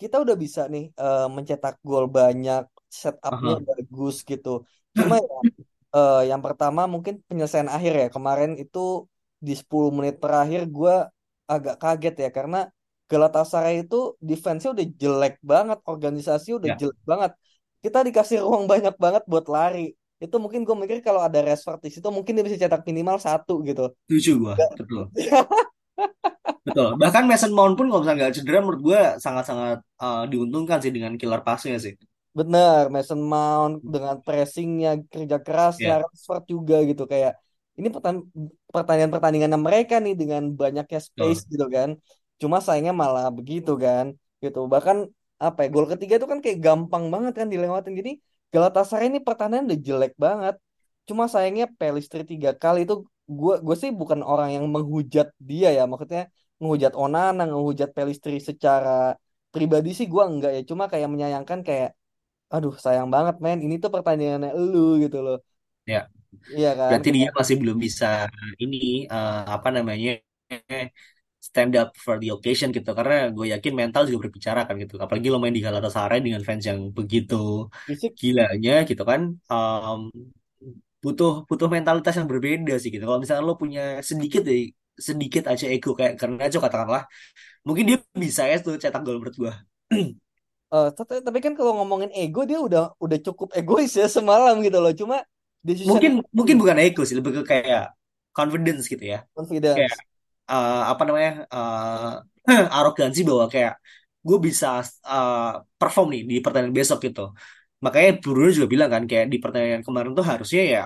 kita 0.00 0.16
udah 0.24 0.36
bisa 0.44 0.60
nih 0.72 0.84
eh, 1.02 1.20
mencetak 1.36 1.74
gol 1.88 2.04
banyak, 2.18 2.62
setupnya 3.02 3.54
Aha. 3.56 3.60
bagus 3.68 4.14
gitu. 4.30 4.48
Cuma 4.98 5.14
ya, 5.28 5.36
eh, 5.96 6.20
yang 6.30 6.40
pertama 6.46 6.80
mungkin 6.94 7.14
penyelesaian 7.28 7.70
akhir 7.76 7.92
ya. 8.02 8.06
Kemarin 8.16 8.50
itu 8.62 8.78
di 9.46 9.52
10 9.60 9.90
menit 9.96 10.14
terakhir 10.22 10.60
gue 10.76 10.94
agak 11.52 11.74
kaget 11.82 12.14
ya 12.24 12.28
karena 12.38 12.58
Galatasaray 13.10 13.74
itu 13.82 13.96
defense-nya 14.28 14.70
udah 14.76 14.86
jelek 15.02 15.34
banget, 15.52 15.78
organisasi 15.92 16.48
udah 16.58 16.70
Ya. 16.70 16.76
jelek 16.80 17.00
banget. 17.10 17.30
Kita 17.84 17.98
dikasih 18.06 18.38
ruang 18.46 18.64
banyak 18.72 18.94
banget 19.04 19.22
buat 19.30 19.46
lari. 19.50 19.80
Itu 20.22 20.36
mungkin 20.42 20.60
gue 20.66 20.76
mikir 20.82 20.98
kalau 21.02 21.20
ada 21.26 21.38
Rashford 21.46 21.80
di 21.86 21.90
situ 21.94 22.06
mungkin 22.16 22.32
dia 22.38 22.44
bisa 22.46 22.58
cetak 22.62 22.82
minimal 22.86 23.16
satu 23.18 23.52
gitu. 23.68 23.90
Setuju 24.06 24.32
gua, 24.42 24.54
betul. 24.78 25.04
Betul. 26.60 27.00
Bahkan 27.00 27.24
Mason 27.24 27.52
Mount 27.56 27.74
pun 27.78 27.86
kalau 27.88 28.00
misalnya 28.04 28.18
nggak 28.28 28.34
cedera 28.36 28.58
menurut 28.60 28.82
gue 28.84 29.00
sangat-sangat 29.16 29.78
uh, 30.00 30.24
diuntungkan 30.28 30.78
sih 30.84 30.92
dengan 30.92 31.16
killer 31.16 31.40
pass-nya 31.40 31.80
sih. 31.80 31.96
Bener, 32.30 32.92
Mason 32.94 33.18
Mount 33.18 33.82
dengan 33.82 34.20
pressingnya, 34.22 35.00
kerja 35.10 35.40
kerasnya, 35.40 35.94
Ya. 35.98 36.02
Rashford 36.04 36.44
juga 36.46 36.76
gitu 36.86 37.08
kayak 37.08 37.34
ini 37.80 37.88
pertan- 37.88 38.28
pertandingan-pertandingan 38.70 39.56
mereka 39.56 39.98
nih 40.04 40.14
dengan 40.14 40.52
banyaknya 40.52 41.00
space 41.00 41.48
Betul. 41.48 41.52
gitu 41.56 41.66
kan. 41.72 41.90
Cuma 42.40 42.60
sayangnya 42.60 42.92
malah 42.92 43.32
begitu 43.32 43.72
kan, 43.80 44.12
gitu. 44.44 44.68
Bahkan 44.68 45.08
apa 45.40 45.58
ya, 45.64 45.68
gol 45.72 45.88
ketiga 45.88 46.20
itu 46.20 46.28
kan 46.28 46.38
kayak 46.44 46.60
gampang 46.60 47.08
banget 47.08 47.32
kan 47.40 47.48
dilewatin. 47.48 47.96
Jadi 47.96 48.12
Galatasaray 48.50 49.08
ini 49.08 49.22
pertahanan 49.22 49.64
udah 49.64 49.80
jelek 49.80 50.12
banget. 50.18 50.54
Cuma 51.08 51.24
sayangnya 51.30 51.66
Pelistri 51.78 52.22
tiga 52.26 52.50
kali 52.52 52.84
itu 52.84 53.06
gue 53.30 53.54
gue 53.62 53.76
sih 53.78 53.90
bukan 53.94 54.20
orang 54.26 54.50
yang 54.58 54.66
menghujat 54.66 55.30
dia 55.38 55.70
ya, 55.70 55.86
maksudnya 55.86 56.26
menghujat 56.60 56.92
Onana, 57.02 57.42
menghujat 57.52 57.90
Pelistri 57.96 58.36
secara 58.50 58.90
pribadi 59.54 59.90
sih 59.98 60.06
gue 60.12 60.22
enggak 60.30 60.50
ya. 60.56 60.60
Cuma 60.70 60.84
kayak 60.92 61.08
menyayangkan 61.12 61.60
kayak 61.68 61.88
aduh 62.54 62.74
sayang 62.84 63.08
banget 63.14 63.34
men 63.44 63.58
ini 63.66 63.74
tuh 63.82 63.90
pertandingannya 63.94 64.50
elu 64.58 64.78
gitu 65.04 65.18
loh 65.26 65.36
Ya. 65.88 66.00
iya 66.58 66.70
kan 66.80 66.90
Berarti 66.90 67.08
dia 67.16 67.28
masih 67.38 67.56
belum 67.62 67.78
bisa 67.86 68.06
ini 68.62 68.76
uh, 69.14 69.42
apa 69.56 69.68
namanya 69.76 70.10
stand 71.48 71.72
up 71.80 71.88
for 72.04 72.14
the 72.22 72.28
occasion 72.36 72.68
gitu. 72.76 72.90
Karena 72.98 73.14
gue 73.36 73.46
yakin 73.54 73.72
mental 73.80 74.02
juga 74.08 74.18
berbicara 74.28 74.60
kan 74.68 74.74
gitu. 74.82 74.94
Apalagi 75.04 75.28
lo 75.32 75.38
main 75.42 75.54
di 75.56 75.62
Galatasaray 75.66 76.18
dengan 76.26 76.42
fans 76.48 76.64
yang 76.70 76.80
begitu 76.98 77.34
fisik 77.86 78.14
gilanya 78.20 78.72
gitu 78.88 79.02
kan. 79.10 79.20
Um, 79.52 80.00
butuh 81.04 81.30
butuh 81.48 81.68
mentalitas 81.74 82.14
yang 82.18 82.28
berbeda 82.32 82.72
sih 82.80 82.90
gitu. 82.94 83.04
Kalau 83.08 83.20
misalnya 83.22 83.44
lo 83.48 83.54
punya 83.62 83.80
sedikit 84.10 84.40
deh 84.48 84.60
sedikit 85.00 85.48
aja 85.48 85.66
ego 85.66 85.96
kayak 85.98 86.20
karena 86.20 86.46
aja 86.46 86.58
katakanlah 86.60 87.04
mungkin 87.64 87.84
dia 87.88 87.98
bisa 88.12 88.44
ya 88.46 88.56
tuh 88.60 88.76
cetak 88.76 89.02
gol 89.02 89.18
menurut 89.18 89.36
gua. 89.36 89.54
Eh, 90.70 90.90
tapi, 90.94 91.18
tapi 91.18 91.38
kan 91.42 91.58
kalau 91.58 91.82
ngomongin 91.82 92.14
ego 92.14 92.46
dia 92.46 92.62
udah 92.62 92.94
udah 93.02 93.18
cukup 93.26 93.50
egois 93.58 93.90
ya 93.90 94.06
semalam 94.06 94.54
gitu 94.62 94.78
loh 94.78 94.94
cuma 94.94 95.18
decision 95.66 95.90
Mungkin 95.90 96.12
mungkin 96.30 96.56
bukan 96.62 96.78
ego 96.78 97.02
sih, 97.02 97.18
lebih 97.18 97.42
ke 97.42 97.58
kayak 97.58 97.90
confidence 98.30 98.86
gitu 98.86 99.02
ya. 99.02 99.26
Kayak 99.26 99.34
confidence 99.34 99.98
uh, 100.50 100.82
apa 100.92 101.02
namanya 101.06 101.32
uh, 101.50 102.12
arogansi 102.78 103.20
bahwa 103.22 103.46
kayak 103.50 103.78
gue 104.20 104.38
bisa 104.38 104.84
uh, 105.06 105.58
perform 105.80 106.14
nih 106.14 106.22
di 106.30 106.36
pertandingan 106.38 106.76
besok 106.76 106.98
gitu. 107.02 107.34
Makanya 107.80 108.20
Bruno 108.20 108.52
juga 108.52 108.68
bilang 108.68 108.90
kan 108.94 109.02
kayak 109.08 109.26
di 109.32 109.38
pertandingan 109.40 109.82
kemarin 109.86 110.12
tuh 110.12 110.26
harusnya 110.26 110.62
ya 110.62 110.84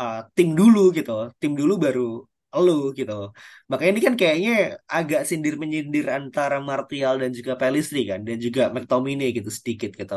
uh, 0.00 0.26
tim 0.32 0.56
dulu 0.56 0.90
gitu, 0.96 1.28
tim 1.36 1.52
dulu 1.52 1.76
baru 1.76 2.24
lu 2.64 2.72
gitu. 2.98 3.12
Makanya 3.70 3.90
ini 3.94 4.02
kan 4.06 4.14
kayaknya 4.20 4.50
agak 4.96 5.20
sindir 5.28 5.54
menyindir 5.62 6.06
antara 6.18 6.56
Martial 6.58 7.14
dan 7.22 7.30
juga 7.38 7.52
Pelistri 7.60 8.00
kan, 8.10 8.20
dan 8.26 8.36
juga 8.46 8.62
McTominay 8.74 9.28
gitu 9.38 9.50
sedikit 9.58 9.90
gitu. 10.00 10.14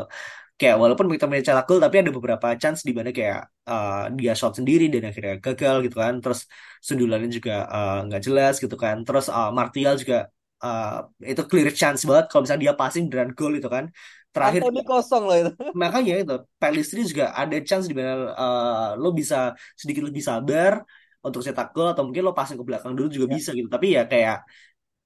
Kayak 0.58 0.76
walaupun 0.82 1.06
McTominay 1.10 1.42
cetak 1.46 1.66
gol 1.68 1.78
tapi 1.84 1.96
ada 2.02 2.10
beberapa 2.14 2.46
chance 2.62 2.80
di 2.88 2.92
mana 2.98 3.10
kayak 3.10 3.40
uh, 3.70 4.10
dia 4.18 4.32
shot 4.38 4.52
sendiri 4.58 4.84
dan 4.92 5.02
akhirnya 5.10 5.34
gagal 5.46 5.76
gitu 5.86 5.96
kan. 6.02 6.14
Terus 6.22 6.40
sundulannya 6.82 7.28
juga 7.30 7.52
uh, 7.74 7.96
nggak 8.06 8.22
jelas 8.26 8.54
gitu 8.62 8.76
kan. 8.84 8.96
Terus 9.06 9.26
uh, 9.30 9.50
Martial 9.58 9.94
juga 10.02 10.16
uh, 10.64 11.06
itu 11.22 11.42
clear 11.50 11.68
chance 11.80 12.02
banget 12.08 12.24
kalau 12.30 12.42
misalnya 12.42 12.62
dia 12.66 12.74
passing 12.74 13.04
dan 13.12 13.28
gol 13.38 13.54
itu 13.54 13.70
kan. 13.70 13.86
Terakhir 14.34 14.66
Antoni 14.66 14.82
kosong 14.82 15.22
loh 15.30 15.36
itu 15.38 15.50
makanya 15.82 16.12
itu 16.18 16.34
Pelistri 16.58 17.06
juga 17.06 17.30
ada 17.38 17.54
chance 17.62 17.86
di 17.86 17.94
mana 17.94 18.34
uh, 18.34 18.88
lo 18.98 19.14
bisa 19.14 19.54
sedikit 19.78 20.02
lebih 20.10 20.26
sabar 20.26 20.82
untuk 21.26 21.40
cetak 21.46 21.66
gol 21.74 21.88
atau 21.92 22.02
mungkin 22.06 22.22
lo 22.26 22.32
passing 22.38 22.58
ke 22.60 22.64
belakang 22.68 22.92
dulu 22.98 23.08
juga 23.16 23.26
Ya. 23.30 23.34
bisa 23.38 23.50
gitu. 23.58 23.68
Tapi 23.74 23.86
ya 23.96 24.02
kayak 24.12 24.36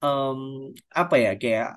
em, 0.03 0.39
apa 1.01 1.15
ya 1.25 1.31
kayak 1.41 1.67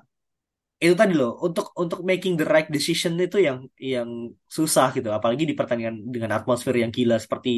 itu 0.83 0.95
tadi 1.01 1.13
loh 1.19 1.29
untuk 1.45 1.65
untuk 1.83 1.99
making 2.09 2.33
the 2.39 2.45
right 2.53 2.67
decision 2.75 3.13
itu 3.25 3.37
yang 3.47 3.57
yang 3.93 4.09
susah 4.57 4.85
gitu 4.95 5.07
apalagi 5.17 5.43
di 5.49 5.55
pertandingan 5.59 5.95
dengan 6.15 6.31
atmosfer 6.37 6.75
yang 6.83 6.91
gila 6.97 7.15
seperti 7.25 7.49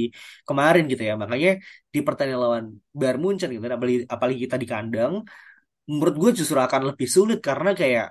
kemarin 0.48 0.84
gitu 0.92 1.02
ya 1.10 1.14
makanya 1.22 1.50
di 1.94 2.00
pertandingan 2.06 2.42
lawan 2.46 2.66
Bayern 3.00 3.20
Munchen 3.24 3.50
gitu 3.56 3.66
apalagi 3.78 3.98
apalagi 4.16 4.40
kita 4.46 4.56
di 4.64 4.68
kandang 4.74 5.14
menurut 5.92 6.16
gue 6.22 6.32
justru 6.40 6.58
akan 6.68 6.82
lebih 6.90 7.08
sulit 7.16 7.40
karena 7.48 7.70
kayak 7.82 8.06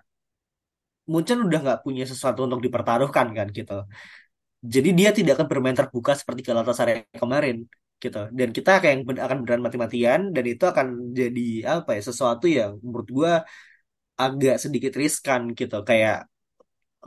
Munchen 1.13 1.39
udah 1.47 1.59
nggak 1.65 1.81
punya 1.85 2.05
sesuatu 2.11 2.41
untuk 2.49 2.61
dipertaruhkan 2.65 3.27
kan 3.37 3.47
gitu 3.59 3.75
jadi 4.75 4.91
dia 4.99 5.11
tidak 5.19 5.33
akan 5.41 5.49
bermain 5.53 5.77
terbuka 5.81 6.13
seperti 6.21 6.41
Galatasaray 6.49 6.97
kemarin 7.23 7.57
gitu. 8.05 8.19
Dan 8.39 8.49
kita 8.57 8.71
kayak 8.83 8.97
ben- 9.09 9.23
akan 9.27 9.37
beneran 9.43 9.63
mati-matian 9.67 10.21
dan 10.35 10.45
itu 10.53 10.65
akan 10.73 10.87
jadi 11.21 11.43
apa 11.81 11.91
ya 11.97 12.03
sesuatu 12.09 12.47
yang 12.59 12.71
menurut 12.85 13.09
gue 13.19 13.33
agak 14.25 14.57
sedikit 14.65 14.93
riskan 15.03 15.43
gitu. 15.59 15.77
Kayak 15.89 16.17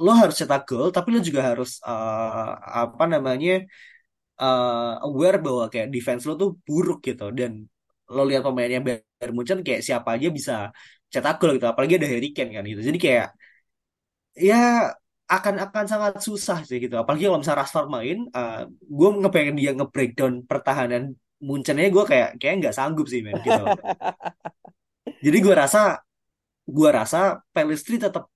lo 0.04 0.12
harus 0.22 0.36
cetak 0.42 0.62
gol 0.70 0.88
tapi 0.96 1.08
lo 1.16 1.20
juga 1.30 1.42
harus 1.50 1.70
eh, 1.90 2.50
apa 2.84 3.04
namanya 3.14 3.52
eh, 4.42 4.92
aware 5.06 5.38
bahwa 5.46 5.64
kayak 5.74 5.88
defense 5.96 6.24
lo 6.30 6.34
tuh 6.42 6.50
buruk 6.68 7.00
gitu. 7.10 7.24
Dan 7.40 7.52
lo 8.16 8.22
lihat 8.30 8.42
pemainnya 8.48 8.80
Bayern 8.88 9.34
Munchen 9.38 9.60
kayak 9.68 9.82
siapa 9.88 10.10
aja 10.18 10.28
bisa 10.38 10.54
cetak 11.14 11.36
gol 11.42 11.52
gitu 11.58 11.68
apalagi 11.72 11.94
ada 12.00 12.08
Harry 12.14 12.30
Kane 12.36 12.52
kan 12.58 12.64
gitu. 12.72 12.82
Jadi 12.90 13.00
kayak 13.06 13.28
ya 14.36 14.94
akan 15.28 15.56
akan 15.68 15.86
sangat 15.92 16.14
susah 16.24 16.64
sih 16.64 16.80
gitu. 16.80 16.96
Apalagi 16.96 17.28
kalau 17.28 17.40
misalnya 17.44 17.62
Rashford 17.64 17.88
main 17.92 18.18
gue 18.80 19.10
ngepengen 19.22 19.56
dia 19.60 19.72
nge-breakdown 19.76 20.48
pertahanan 20.48 21.16
Munchennya 21.38 21.94
gue 21.94 22.02
kayak 22.02 22.30
kayak 22.42 22.56
nggak 22.66 22.76
sanggup 22.76 23.06
sih 23.06 23.22
men 23.22 23.38
gitu. 23.46 23.64
Jadi 25.26 25.38
gue 25.38 25.54
rasa 25.54 26.02
gue 26.66 26.90
rasa 26.90 27.46
Pelistri 27.54 28.02
tetap 28.02 28.34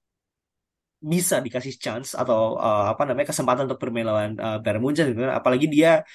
bisa 1.01 1.41
dikasih 1.41 1.73
chance 1.81 2.13
atau 2.13 2.61
uh, 2.61 2.93
apa 2.93 3.09
namanya 3.09 3.33
kesempatan 3.33 3.65
untuk 3.65 3.81
bermain 3.81 4.05
lawan 4.05 4.31
uh, 4.37 4.61
Bayern 4.61 4.85
Munchen 4.85 5.09
gitu. 5.09 5.25
Apalagi 5.25 5.65
dia 5.65 6.05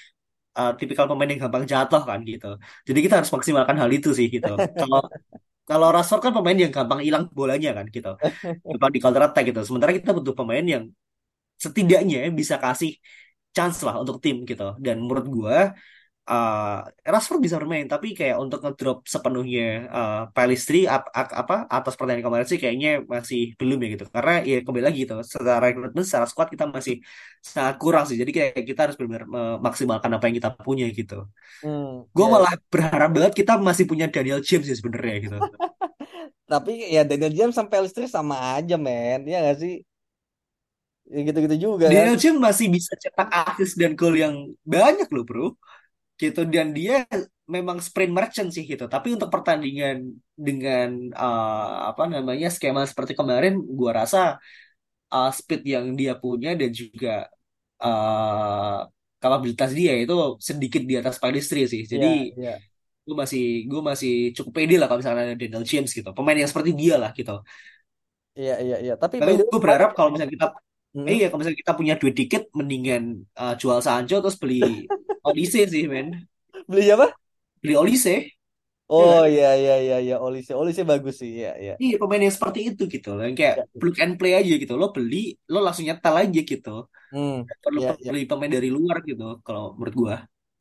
uh, 0.54 0.72
tipikal 0.78 1.10
pemain 1.10 1.26
yang 1.26 1.42
gampang 1.50 1.66
jatuh 1.66 2.02
kan 2.06 2.22
gitu. 2.22 2.54
Jadi 2.86 2.98
kita 3.02 3.14
harus 3.18 3.30
maksimalkan 3.34 3.76
hal 3.82 3.90
itu 3.90 4.14
sih 4.14 4.30
gitu. 4.30 4.54
Kalau 4.54 5.02
kalau 5.68 5.86
Rashford 5.94 6.20
kan 6.24 6.32
pemain 6.36 6.58
yang 6.62 6.72
gampang 6.76 7.00
hilang 7.06 7.24
bolanya 7.38 7.70
kan 7.78 7.86
gitu. 7.96 8.08
Gampang 8.68 8.90
di 8.94 8.98
counter 9.02 9.22
attack 9.26 9.44
gitu. 9.50 9.60
Sementara 9.68 9.92
kita 9.98 10.10
butuh 10.16 10.34
pemain 10.38 10.64
yang 10.74 10.84
setidaknya 11.64 12.18
bisa 12.40 12.56
kasih 12.64 12.90
chance 13.56 13.78
lah 13.86 13.94
untuk 14.02 14.16
tim 14.24 14.36
gitu. 14.50 14.64
Dan 14.84 14.96
menurut 15.04 15.26
gua 15.36 15.56
uh, 16.26 16.86
Rashford 17.12 17.40
bisa 17.46 17.56
bermain 17.60 17.86
tapi 17.86 18.12
kayak 18.18 18.36
untuk 18.42 18.58
ngedrop 18.62 18.98
sepenuhnya 19.06 19.62
uh, 19.90 20.20
Pelistri 20.34 20.84
ap- 20.84 21.10
ap- 21.10 21.34
apa 21.34 21.54
atas 21.70 21.94
pertandingan 21.94 22.26
kemarin 22.26 22.46
sih 22.50 22.58
kayaknya 22.62 22.88
masih 23.06 23.40
belum 23.60 23.78
ya 23.82 23.88
gitu 23.94 24.04
karena 24.14 24.32
ya 24.42 24.56
kembali 24.66 24.84
lagi 24.84 24.98
gitu 25.04 25.14
secara 25.22 25.58
rekrutmen 25.64 26.04
secara 26.04 26.26
squad 26.30 26.48
kita 26.54 26.64
masih 26.66 26.94
sangat 27.40 27.74
kurang 27.82 28.04
sih 28.08 28.16
jadi 28.18 28.30
kayak 28.36 28.52
kita 28.68 28.80
harus 28.90 28.96
benar-benar 28.98 29.24
memaksimalkan 29.26 30.10
apa 30.16 30.24
yang 30.28 30.36
kita 30.40 30.50
punya 30.66 30.84
gitu 30.90 31.14
hmm, 31.62 32.10
gue 32.16 32.26
ya. 32.26 32.30
malah 32.30 32.54
berharap 32.72 33.10
banget 33.14 33.32
kita 33.32 33.52
masih 33.58 33.84
punya 33.90 34.06
Daniel 34.10 34.40
James 34.42 34.66
sih 34.66 34.76
sebenarnya 34.76 35.16
gitu 35.24 35.36
Tapi 36.46 36.94
ya 36.94 37.02
Daniel 37.02 37.34
James 37.34 37.58
sampai 37.58 37.82
Listri 37.82 38.06
sama 38.06 38.38
aja 38.54 38.78
men. 38.78 39.26
Iya 39.26 39.38
gak 39.50 39.58
sih? 39.62 39.74
Ya 41.06 41.20
gitu-gitu 41.22 41.56
juga 41.70 41.86
kan. 41.86 41.94
Daniel 41.94 42.18
James 42.18 42.40
masih 42.42 42.66
bisa 42.70 42.92
cetak 42.98 43.28
assist 43.30 43.74
dan 43.78 43.94
gol 43.94 44.14
yang 44.14 44.34
banyak 44.66 45.06
loh 45.14 45.22
bro 45.22 45.46
gitu 46.20 46.40
dan 46.54 46.66
dia 46.78 47.04
memang 47.54 47.78
sprint 47.86 48.12
merchant 48.18 48.50
sih 48.54 48.64
gitu 48.66 48.84
tapi 48.94 49.14
untuk 49.16 49.30
pertandingan 49.34 49.96
dengan 50.46 50.88
uh, 51.14 51.90
apa 51.90 52.02
namanya 52.10 52.48
skema 52.54 52.82
seperti 52.90 53.12
kemarin 53.20 53.54
gua 53.78 53.90
rasa 54.02 54.18
uh, 55.14 55.30
speed 55.38 55.60
yang 55.74 55.86
dia 56.00 56.12
punya 56.22 56.50
dan 56.60 56.70
juga 56.72 57.08
uh, 57.82 58.86
kapabilitas 59.22 59.70
dia 59.78 59.92
itu 60.02 60.14
sedikit 60.48 60.82
di 60.90 60.94
atas 61.00 61.16
Pellistri 61.22 61.60
sih 61.72 61.82
jadi 61.92 62.06
Iya, 62.06 62.16
iya. 62.36 62.50
gue 63.06 63.14
masih 63.22 63.42
gue 63.70 63.80
masih 63.90 64.12
cukup 64.36 64.52
pede 64.58 64.74
lah 64.80 64.86
kalau 64.90 65.00
misalnya 65.02 65.22
ada 65.30 65.36
Daniel 65.38 65.62
James 65.70 65.90
gitu 65.94 66.10
pemain 66.16 66.38
yang 66.40 66.50
seperti 66.50 66.72
dia 66.80 66.94
lah 67.02 67.10
gitu 67.18 67.32
Iya, 68.38 68.52
iya, 68.64 68.74
iya. 68.84 68.92
Tapi 69.02 69.16
tapi 69.20 69.26
by 69.26 69.32
the 69.38 69.44
way 69.48 69.52
gue 69.52 69.60
berharap 69.64 69.90
kalau 69.96 70.08
misalnya 70.12 70.34
kita 70.36 70.48
Hmm. 70.96 71.04
eh 71.08 71.14
iya 71.20 71.24
kalau 71.28 71.40
misalnya 71.44 71.60
kita 71.64 71.74
punya 71.80 71.94
duit 72.00 72.14
dikit 72.20 72.42
mendingan 72.58 73.02
uh, 73.40 73.52
jual 73.60 73.78
Sancho 73.86 74.16
terus 74.24 74.36
beli 74.42 74.56
Olise 75.28 75.60
sih 75.72 75.84
men 75.92 76.08
beli 76.68 76.84
apa? 76.94 77.06
beli 77.62 77.74
Olise 77.76 78.14
ya 78.98 79.04
Oh 79.04 79.16
kan? 79.16 79.24
iya 79.32 79.46
iya 79.60 79.72
iya 79.84 79.96
iya 80.04 80.14
Olise 80.26 80.52
Olise 80.60 80.82
bagus 80.90 81.14
sih 81.20 81.30
iya 81.38 81.50
iya. 81.62 81.74
Iya 81.82 81.94
pemain 82.00 82.22
yang 82.26 82.34
seperti 82.36 82.60
itu 82.68 82.82
gitu 82.94 83.08
loh 83.14 83.22
yang 83.28 83.36
kayak 83.40 83.56
Iya. 83.56 83.66
plug 83.78 83.96
and 84.04 84.14
play 84.18 84.32
aja 84.40 84.52
gitu 84.62 84.72
lo 84.80 84.86
beli 84.96 85.16
lo 85.52 85.56
langsung 85.64 85.84
nyetel 85.88 86.14
aja 86.22 86.40
gitu 86.50 86.68
Hmm. 87.12 87.36
Perlu 87.64 87.80
Iya 87.80 87.88
pe- 87.88 88.02
iya. 88.02 88.12
beli 88.12 88.22
pemain 88.30 88.52
dari 88.56 88.68
luar 88.76 88.96
gitu 89.10 89.24
kalau 89.46 89.62
menurut 89.78 89.94
gua 90.02 90.16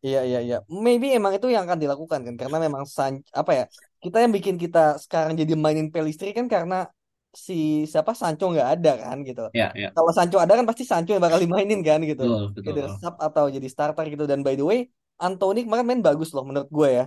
Iya 0.06 0.18
iya 0.28 0.38
iya. 0.46 0.56
Maybe 0.86 1.06
emang 1.18 1.32
itu 1.38 1.48
yang 1.56 1.64
akan 1.68 1.80
dilakukan 1.84 2.20
kan 2.28 2.36
karena 2.42 2.58
memang 2.66 2.84
san 2.98 3.14
apa 3.40 3.52
ya? 3.60 3.64
Kita 4.04 4.18
yang 4.24 4.32
bikin 4.38 4.56
kita 4.64 4.80
sekarang 5.04 5.34
jadi 5.42 5.54
mainin 5.64 5.88
Pelistri 5.94 6.30
kan 6.38 6.46
karena 6.54 6.76
si 7.38 7.84
siapa 7.92 8.12
Sancho 8.16 8.50
nggak 8.50 8.70
ada 8.80 8.92
kan 9.04 9.18
gitu. 9.28 9.52
ya 9.52 9.68
ya 9.76 9.92
Kalau 9.96 10.12
Sancho 10.16 10.38
ada 10.42 10.54
kan 10.58 10.66
pasti 10.66 10.84
Sancho 10.88 11.12
yang 11.16 11.24
bakal 11.24 11.40
dimainin 11.44 11.80
kan 11.84 12.00
gitu. 12.02 12.24
betul 12.24 12.56
betul 12.56 12.74
Either 12.74 12.88
sub 13.00 13.16
atau 13.20 13.46
jadi 13.52 13.68
starter 13.70 14.06
gitu 14.10 14.24
dan 14.26 14.40
by 14.42 14.56
the 14.58 14.66
way 14.66 14.80
Anthony 15.20 15.64
kemarin 15.64 15.86
main 15.88 16.02
bagus 16.04 16.30
loh 16.36 16.44
menurut 16.48 16.70
gue 16.72 16.90
ya. 17.04 17.06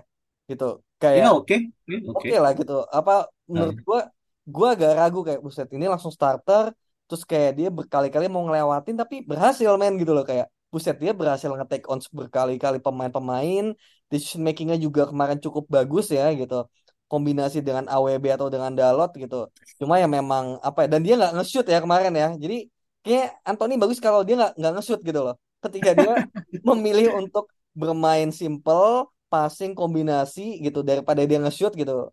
Gitu. 0.48 0.80
Kayak 1.02 1.28
oke 1.36 1.56
Ini 1.88 1.98
oke 2.08 2.16
oke 2.16 2.34
lah 2.44 2.52
gitu. 2.56 2.76
Apa 2.88 3.28
menurut 3.48 3.76
gue 3.84 4.00
gue 4.48 4.68
agak 4.74 4.90
ragu 4.96 5.20
kayak 5.26 5.40
buset 5.44 5.68
ini 5.76 5.84
langsung 5.92 6.12
starter 6.12 6.72
terus 7.08 7.24
kayak 7.24 7.56
dia 7.56 7.68
berkali-kali 7.72 8.28
mau 8.28 8.44
ngelewatin 8.44 8.96
tapi 8.96 9.24
berhasil 9.24 9.68
main 9.80 9.96
gitu 9.96 10.12
loh 10.16 10.24
kayak 10.24 10.48
buset 10.72 10.96
dia 11.00 11.12
berhasil 11.16 11.48
nge-take 11.48 11.88
on 11.88 12.00
berkali-kali 12.12 12.78
pemain-pemain 12.84 13.72
decision 14.12 14.44
makingnya 14.44 14.76
juga 14.76 15.08
kemarin 15.08 15.40
cukup 15.40 15.64
bagus 15.68 16.12
ya 16.12 16.28
gitu 16.36 16.68
kombinasi 17.08 17.58
dengan 17.64 17.84
AWB 17.88 18.24
atau 18.36 18.48
dengan 18.52 18.72
Dalot 18.72 19.10
gitu 19.16 19.48
cuma 19.80 19.96
ya 19.96 20.06
memang 20.06 20.60
apa 20.60 20.84
ya 20.84 20.88
dan 20.92 21.00
dia 21.04 21.14
nggak 21.18 21.32
nge-shoot 21.40 21.66
ya 21.66 21.78
kemarin 21.84 22.12
ya 22.12 22.28
jadi 22.36 22.56
kayak 23.04 23.28
Anthony 23.48 23.74
bagus 23.80 23.98
kalau 23.98 24.20
dia 24.22 24.36
nggak 24.36 24.52
nggak 24.60 24.72
nge-shoot 24.78 25.00
gitu 25.02 25.20
loh 25.26 25.34
ketika 25.64 25.90
dia 25.96 26.12
memilih 26.68 27.16
untuk 27.20 27.48
bermain 27.72 28.30
simple 28.30 29.08
passing 29.32 29.72
kombinasi 29.72 30.60
gitu 30.60 30.84
daripada 30.84 31.24
dia 31.24 31.38
nge-shoot 31.40 31.74
gitu 31.74 32.12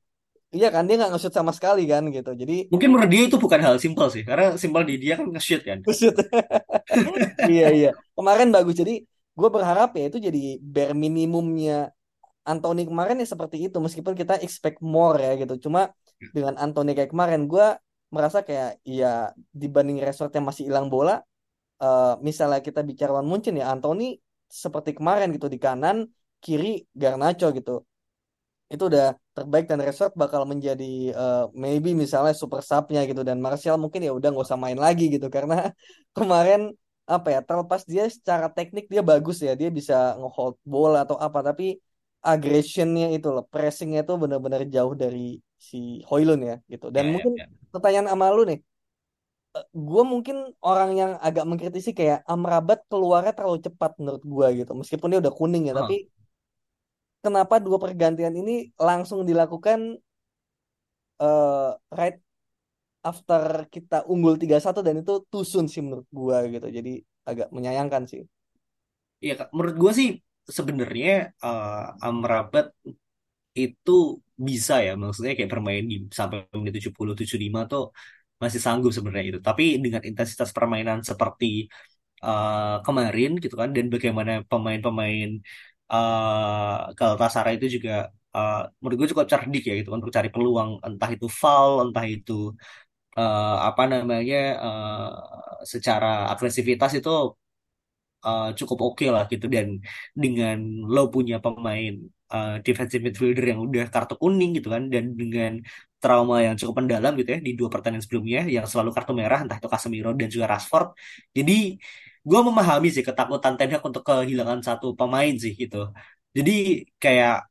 Iya 0.56 0.72
kan 0.72 0.88
dia 0.88 0.96
nggak 0.96 1.12
nge-shoot 1.12 1.36
sama 1.36 1.52
sekali 1.52 1.84
kan 1.84 2.08
gitu. 2.08 2.32
Jadi 2.32 2.72
mungkin 2.72 2.96
menurut 2.96 3.12
dia 3.12 3.28
itu 3.28 3.36
bukan 3.36 3.60
hal 3.60 3.76
simpel 3.76 4.08
sih 4.08 4.24
karena 4.24 4.56
simpel 4.56 4.88
di 4.88 4.96
dia 4.96 5.20
kan 5.20 5.28
nge-shoot 5.28 5.62
kan 5.68 5.84
nge-shoot. 5.84 6.16
Iya 7.52 7.68
iya. 7.76 7.92
Kemarin 8.16 8.56
bagus. 8.56 8.80
Jadi 8.80 9.04
gue 9.36 9.50
berharap 9.52 9.92
ya 10.00 10.08
itu 10.08 10.18
jadi 10.24 10.44
bare 10.64 10.96
minimumnya 10.96 11.92
Anthony 12.46 12.82
kemarin 12.90 13.18
ya 13.22 13.28
seperti 13.34 13.58
itu 13.66 13.78
meskipun 13.86 14.14
kita 14.14 14.34
expect 14.46 14.78
more 14.80 15.18
ya 15.18 15.32
gitu. 15.42 15.54
Cuma 15.66 15.90
dengan 16.36 16.56
Anthony 16.64 16.94
kayak 16.98 17.12
kemarin 17.14 17.42
gue 17.52 17.66
merasa 18.14 18.40
kayak 18.48 18.80
ya 18.86 19.34
dibanding 19.52 20.00
resort 20.00 20.32
yang 20.38 20.46
masih 20.50 20.70
hilang 20.70 20.88
bola 20.94 21.20
eh, 21.84 22.14
misalnya 22.28 22.60
kita 22.68 22.82
bicara 22.90 23.12
lawan 23.20 23.28
Munchen 23.28 23.56
ya 23.62 23.68
Anthony 23.74 24.18
seperti 24.48 24.96
kemarin 24.98 25.34
gitu 25.36 25.48
di 25.52 25.60
kanan 25.60 26.08
kiri 26.44 26.86
Garnacho 26.94 27.50
gitu. 27.58 27.84
itu 28.66 28.84
udah 28.90 29.14
terbaik 29.38 29.70
dan 29.70 29.78
Resort 29.78 30.18
bakal 30.18 30.42
menjadi 30.50 31.14
eh, 31.14 31.44
maybe 31.54 31.94
misalnya 31.94 32.34
super 32.34 32.66
sub-nya 32.66 33.06
gitu 33.06 33.22
dan 33.22 33.38
Martial 33.38 33.78
mungkin 33.78 34.02
ya 34.02 34.10
udah 34.18 34.34
nggak 34.34 34.46
usah 34.50 34.58
main 34.58 34.80
lagi 34.86 35.06
gitu 35.14 35.30
karena 35.30 35.70
kemarin 36.18 36.74
apa 37.06 37.28
ya 37.30 37.40
terlepas 37.46 37.86
dia 37.86 38.10
secara 38.10 38.50
teknik 38.50 38.90
dia 38.90 39.06
bagus 39.06 39.38
ya 39.38 39.54
dia 39.54 39.70
bisa 39.70 40.18
ngehold 40.18 40.58
bola 40.66 41.06
atau 41.06 41.18
apa 41.22 41.40
tapi 41.46 41.78
aggressionnya 42.32 43.08
itu 43.16 43.28
loh 43.36 43.46
pressingnya 43.54 44.00
itu 44.06 44.14
benar-benar 44.24 44.62
jauh 44.76 44.94
dari 45.04 45.38
si 45.70 46.02
Hoylund 46.10 46.42
ya 46.50 46.56
gitu 46.72 46.86
dan 46.96 47.06
ya 47.06 47.10
ya 47.10 47.14
mungkin 47.14 47.34
ya 47.40 47.46
pertanyaan 47.74 48.08
sama 48.12 48.26
lu 48.36 48.44
nih 48.50 48.60
gue 49.72 50.04
mungkin 50.04 50.38
orang 50.60 50.92
yang 51.00 51.12
agak 51.28 51.46
mengkritisi 51.48 51.96
kayak 51.96 52.20
Amrabat 52.28 52.84
keluarnya 52.92 53.32
terlalu 53.38 53.64
cepat 53.64 53.92
menurut 54.02 54.24
gue 54.34 54.48
gitu 54.60 54.72
meskipun 54.76 55.08
dia 55.12 55.20
udah 55.24 55.34
kuning 55.40 55.64
ya 55.70 55.74
Hah. 55.78 55.80
tapi 55.86 55.96
kenapa 57.24 57.56
dua 57.58 57.78
pergantian 57.82 58.36
ini 58.36 58.70
langsung 58.76 59.24
dilakukan 59.30 59.80
eh 61.26 61.72
right 61.96 62.18
after 63.06 63.70
kita 63.70 64.02
unggul 64.10 64.36
3-1 64.42 64.82
dan 64.82 64.96
itu 65.06 65.14
soon 65.46 65.70
sih 65.70 65.82
menurut 65.86 66.10
gua 66.10 66.42
gitu. 66.50 66.68
Jadi 66.68 67.00
agak 67.30 67.54
menyayangkan 67.54 68.04
sih. 68.10 68.22
Iya, 69.24 69.34
Kak. 69.40 69.48
menurut 69.56 69.76
gue 69.80 69.92
sih 69.96 70.10
sebenarnya 70.58 71.12
eh, 71.46 72.06
Amrabat 72.06 72.66
itu 73.62 73.92
bisa 74.48 74.74
ya, 74.86 74.92
maksudnya 75.02 75.32
kayak 75.38 75.52
bermain 75.54 75.84
di 75.92 75.96
sampai 76.20 76.38
menit 76.60 76.74
70 76.78 77.14
75 77.20 77.60
tuh 77.72 77.84
masih 78.44 78.60
sanggup 78.66 78.92
sebenarnya 78.98 79.26
itu. 79.32 79.40
Tapi 79.50 79.64
dengan 79.84 80.02
intensitas 80.10 80.50
permainan 80.58 81.00
seperti 81.10 81.46
eh, 82.26 82.76
kemarin 82.86 83.30
gitu 83.44 83.56
kan 83.62 83.70
dan 83.78 83.86
bagaimana 83.94 84.32
pemain-pemain 84.52 85.30
eh 85.94 86.76
Galatasaray 87.00 87.54
itu 87.60 87.68
juga 87.78 87.92
eh, 88.38 88.56
menurut 88.82 88.98
gue 89.02 89.10
cukup 89.14 89.28
cerdik 89.34 89.64
ya 89.70 89.74
gitu 89.80 89.90
untuk 89.98 90.10
cari 90.18 90.30
peluang 90.36 90.70
entah 90.88 91.10
itu 91.16 91.28
foul, 91.42 91.74
entah 91.86 92.06
itu 92.16 92.34
eh, 93.20 93.56
apa 93.70 93.84
namanya 93.94 94.38
eh, 94.66 95.10
secara 95.74 96.08
agresivitas 96.34 96.92
itu 97.00 97.10
uh, 98.28 98.50
cukup 98.60 98.78
oke 98.88 99.06
lah 99.16 99.24
gitu. 99.32 99.46
Dan 99.56 99.68
dengan 100.24 100.58
lo 100.94 101.02
punya 101.14 101.36
pemain 101.46 101.94
uh, 102.34 102.56
defensive 102.66 103.02
midfielder 103.06 103.46
yang 103.52 103.60
udah 103.68 103.86
kartu 103.94 104.14
kuning 104.22 104.50
gitu 104.58 104.68
kan 104.76 104.84
dan 104.94 105.04
dengan 105.20 105.52
trauma 106.02 106.36
yang 106.46 106.56
cukup 106.60 106.76
mendalam 106.86 107.12
gitu 107.20 107.30
ya 107.36 107.40
di 107.48 107.52
dua 107.60 107.70
pertandingan 107.74 108.04
sebelumnya 108.06 108.40
yang 108.56 108.66
selalu 108.70 108.90
kartu 108.96 109.12
merah 109.22 109.40
entah 109.44 109.58
itu 109.60 109.70
Casemiro 109.74 110.10
dan 110.20 110.28
juga 110.34 110.46
Rashford. 110.54 110.88
Jadi 111.38 111.54
gue 112.30 112.40
memahami 112.48 112.88
sih 112.96 113.04
ketakutan 113.08 113.54
Ten 113.58 113.70
Hag 113.74 113.84
untuk 113.90 114.04
kehilangan 114.10 114.60
satu 114.68 114.88
pemain 115.00 115.34
sih 115.44 115.54
gitu. 115.62 115.78
Jadi 116.38 116.52
kayak 117.04 117.48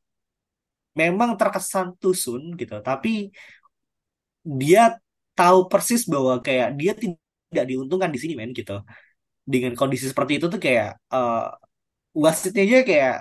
memang 0.99 1.29
terkesan 1.39 1.87
tusun 2.01 2.41
gitu 2.59 2.75
tapi 2.87 3.09
dia 4.45 4.81
tahu 5.35 5.67
persis 5.71 6.01
bahwa 6.07 6.39
kayak 6.45 6.67
dia 6.79 6.91
tidak 6.95 7.65
diuntungkan 7.69 8.09
di 8.13 8.19
sini 8.21 8.33
men 8.39 8.51
gitu 8.55 8.79
dengan 9.53 9.71
kondisi 9.79 10.05
seperti 10.11 10.31
itu 10.37 10.45
tuh 10.53 10.59
kayak 10.65 10.87
eh, 11.13 11.43
wasitnya 12.23 12.61
aja 12.67 12.77
kayak 12.89 13.13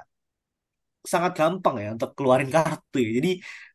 sangat 1.12 1.32
gampang 1.38 1.74
ya 1.84 1.86
untuk 1.96 2.10
keluarin 2.16 2.48
kartu 2.56 2.96
ya. 3.04 3.10
Jadi 3.18 3.28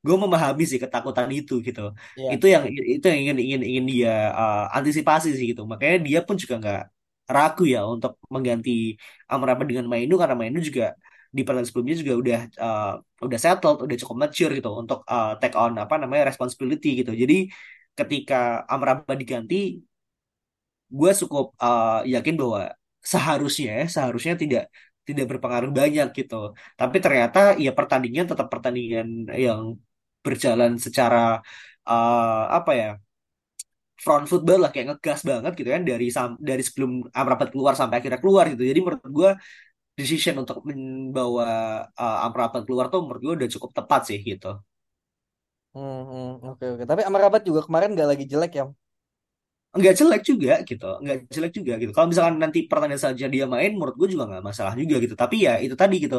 gue 0.05 0.15
memahami 0.23 0.63
sih 0.69 0.79
ketakutan 0.83 1.29
itu 1.37 1.53
gitu. 1.67 1.81
Iya. 2.17 2.27
Itu 2.35 2.45
yang 2.53 2.63
itu 2.93 3.05
yang 3.11 3.19
ingin 3.23 3.37
ingin 3.45 3.61
ingin 3.69 3.85
dia 3.91 4.13
eh, 4.39 4.59
antisipasi 4.77 5.27
sih 5.37 5.45
gitu. 5.53 5.61
Makanya 5.71 5.95
dia 6.07 6.19
pun 6.27 6.35
juga 6.41 6.55
nggak 6.61 6.81
ragu 7.35 7.63
ya 7.73 7.79
untuk 7.93 8.11
mengganti 8.33 8.97
Amrabat 9.33 9.65
dengan 9.69 9.85
Mainu 9.91 10.13
karena 10.21 10.35
Mainu 10.41 10.59
juga 10.69 10.83
di 11.29 11.41
pertandingan 11.45 11.69
sebelumnya 11.69 11.95
juga 12.01 12.13
udah 12.21 12.39
eh, 12.65 12.89
udah 13.25 13.39
settled, 13.43 13.77
udah 13.85 13.95
cukup 14.01 14.15
mature 14.23 14.51
gitu 14.57 14.69
untuk 14.81 14.99
eh, 15.13 15.29
take 15.39 15.55
on 15.61 15.71
apa 15.83 15.95
namanya 16.01 16.23
responsibility 16.33 16.87
gitu. 17.05 17.11
Jadi 17.13 17.35
ketika 17.93 18.65
Amrabat 18.73 19.17
diganti 19.21 19.55
gue 20.99 21.11
cukup 21.21 21.45
uh, 21.65 22.01
yakin 22.13 22.35
bahwa 22.41 22.59
seharusnya 23.11 23.71
seharusnya 23.95 24.33
tidak 24.41 24.63
tidak 25.07 25.25
berpengaruh 25.31 25.71
banyak 25.79 26.07
gitu. 26.17 26.35
Tapi 26.79 26.97
ternyata 27.03 27.37
ya 27.65 27.71
pertandingan 27.77 28.25
tetap 28.31 28.47
pertandingan 28.53 29.07
yang 29.45 29.61
berjalan 30.25 30.71
secara 30.85 31.17
uh, 31.89 32.43
apa 32.57 32.71
ya 32.81 32.87
front 34.03 34.25
football 34.31 34.59
lah 34.63 34.71
kayak 34.73 34.87
ngegas 34.95 35.19
banget 35.29 35.51
gitu 35.59 35.69
kan 35.75 35.83
dari 35.89 36.05
dari 36.49 36.63
sebelum 36.67 36.91
Amrabat 37.19 37.47
keluar 37.53 37.73
sampai 37.79 37.95
akhirnya 37.99 38.19
keluar 38.23 38.45
gitu. 38.51 38.63
Jadi 38.63 38.79
menurut 38.83 39.03
gue 39.19 39.29
decision 39.99 40.35
untuk 40.41 40.57
membawa 40.69 41.47
uh, 42.03 42.25
Amrabat 42.25 42.63
keluar 42.67 42.85
tuh 42.93 42.99
menurut 43.03 43.21
gue 43.25 43.33
udah 43.43 43.49
cukup 43.55 43.71
tepat 43.77 44.01
sih 44.09 44.19
gitu. 44.23 44.47
Hmm, 45.73 46.01
hmm, 46.09 46.25
oke 46.49 46.63
oke. 46.73 46.83
Tapi 46.89 47.01
Amrabat 47.07 47.41
juga 47.49 47.61
kemarin 47.67 47.89
nggak 47.93 48.09
lagi 48.11 48.25
jelek 48.31 48.51
ya. 48.59 48.63
Nggak 49.77 49.93
jelek 49.99 50.21
juga 50.29 50.51
gitu 50.69 50.85
nggak 51.03 51.17
jelek 51.35 51.51
juga 51.57 51.71
gitu 51.81 51.91
kalau 51.95 52.07
misalkan 52.11 52.35
nanti 52.43 52.59
pertandingan 52.69 53.03
saja 53.07 53.25
dia 53.33 53.45
main 53.53 53.69
menurut 53.77 53.95
gue 53.99 54.07
juga 54.13 54.23
nggak 54.29 54.43
masalah 54.49 54.73
juga 54.81 54.95
gitu 55.03 55.15
tapi 55.21 55.35
ya 55.45 55.51
itu 55.65 55.75
tadi 55.81 55.95
gitu 56.05 56.17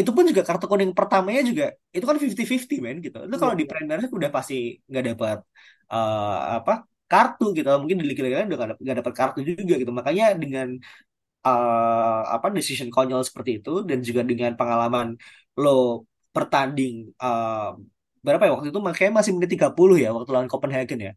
itu 0.00 0.10
pun 0.16 0.24
juga 0.30 0.42
kartu 0.48 0.66
kuning 0.72 0.90
pertamanya 0.98 1.42
juga 1.50 1.64
itu 1.96 2.04
kan 2.08 2.16
50-50 2.16 2.78
men 2.86 2.96
gitu. 3.06 3.18
Itu 3.28 3.36
kalau 3.42 3.54
di 3.60 3.64
iya. 3.64 3.70
Premier 3.72 3.98
udah 4.18 4.30
pasti 4.36 4.54
nggak 4.90 5.04
dapat 5.10 5.38
eh, 5.92 6.36
apa 6.56 6.72
kartu 7.10 7.44
gitu. 7.58 7.68
Mungkin 7.82 7.96
di 8.02 8.06
liga-liga 8.10 8.36
lain 8.40 8.48
udah 8.52 8.60
nggak 8.84 8.96
dapat 9.02 9.14
kartu 9.20 9.38
juga 9.50 9.74
gitu. 9.82 9.92
Makanya 9.98 10.24
dengan 10.42 10.68
eh, 11.46 12.20
apa 12.36 12.46
decision 12.56 12.88
konyol 12.94 13.22
seperti 13.28 13.50
itu 13.58 13.70
dan 13.88 13.98
juga 14.08 14.22
dengan 14.30 14.52
pengalaman 14.60 15.08
lo 15.62 15.70
bertanding 16.34 16.94
eh, 17.24 17.68
berapa 18.24 18.42
ya 18.46 18.50
waktu 18.54 18.68
itu 18.72 18.80
makanya 18.88 19.12
masih 19.18 19.32
menit 19.36 19.50
30 19.54 19.96
ya 20.04 20.08
waktu 20.16 20.30
lawan 20.34 20.50
Copenhagen 20.52 20.98
ya. 21.08 21.12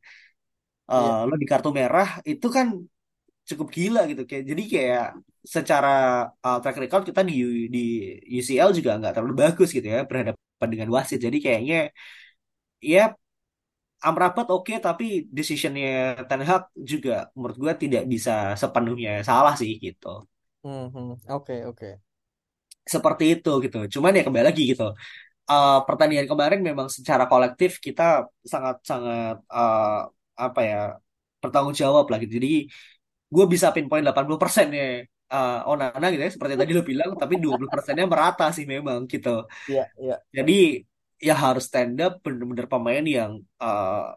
Eh, 0.92 0.98
Iya. 1.04 1.26
lo 1.30 1.34
di 1.42 1.48
kartu 1.52 1.70
merah 1.80 2.08
itu 2.32 2.48
kan 2.56 2.68
cukup 3.50 3.68
gila 3.78 4.00
gitu 4.12 4.22
kayak 4.30 4.44
jadi 4.52 4.64
kayak 4.74 5.04
secara 5.56 5.90
uh, 6.46 6.58
track 6.62 6.78
record 6.84 7.04
kita 7.10 7.22
di 7.30 7.34
di 7.76 7.80
UCL 8.40 8.70
juga 8.78 8.92
nggak 9.00 9.14
terlalu 9.16 9.36
bagus 9.44 9.70
gitu 9.78 9.88
ya 9.96 10.00
berhadapan 10.10 10.70
dengan 10.74 10.90
wasit 10.98 11.20
jadi 11.26 11.38
kayaknya 11.46 11.76
ya 12.82 13.16
Amrabat 14.08 14.48
oke 14.56 14.74
tapi 14.88 15.06
decisionnya 15.38 15.90
Ten 16.30 16.42
Hag 16.50 16.64
juga 16.92 17.12
menurut 17.38 17.58
gua 17.64 17.74
tidak 17.84 18.04
bisa 18.14 18.32
sepenuhnya 18.62 19.12
salah 19.30 19.54
sih 19.62 19.72
gitu 19.86 20.08
Mhm. 20.64 21.18
Oke, 21.30 21.56
oke. 21.70 22.02
seperti 22.94 23.24
itu 23.34 23.50
gitu 23.66 23.78
cuman 23.94 24.12
ya 24.18 24.22
kembali 24.28 24.46
lagi 24.50 24.64
gitu 24.74 24.86
Uh, 25.46 25.84
pertandingan 25.88 26.26
kemarin 26.32 26.62
memang 26.70 26.88
secara 26.98 27.26
kolektif 27.32 27.72
kita 27.86 28.04
sangat 28.54 28.76
sangat 28.90 29.36
uh, 29.54 30.10
apa 30.48 30.60
ya 30.70 30.80
bertanggung 31.42 31.76
jawab 31.82 32.06
lah 32.12 32.18
gitu. 32.24 32.34
Jadi 32.40 32.52
gue 33.34 33.46
bisa 33.54 33.68
pinpoint 33.76 34.04
80 34.04 34.42
persennya 34.42 35.08
uh, 35.32 35.70
Onana 35.72 36.06
gitu 36.14 36.22
ya 36.28 36.32
seperti 36.36 36.54
tadi 36.60 36.72
lo 36.78 36.84
bilang 36.92 37.10
tapi 37.22 37.34
20 37.40 37.72
persennya 37.74 38.06
merata 38.12 38.46
sih 38.56 38.66
memang 38.74 39.00
gitu. 39.14 39.30
Iya, 39.72 39.84
iya. 40.04 40.16
jadi 40.38 40.54
ya 41.28 41.36
harus 41.44 41.64
stand 41.70 41.98
up 42.06 42.14
bener-bener 42.26 42.66
pemain 42.68 43.06
yang 43.18 43.32
uh, 43.62 44.12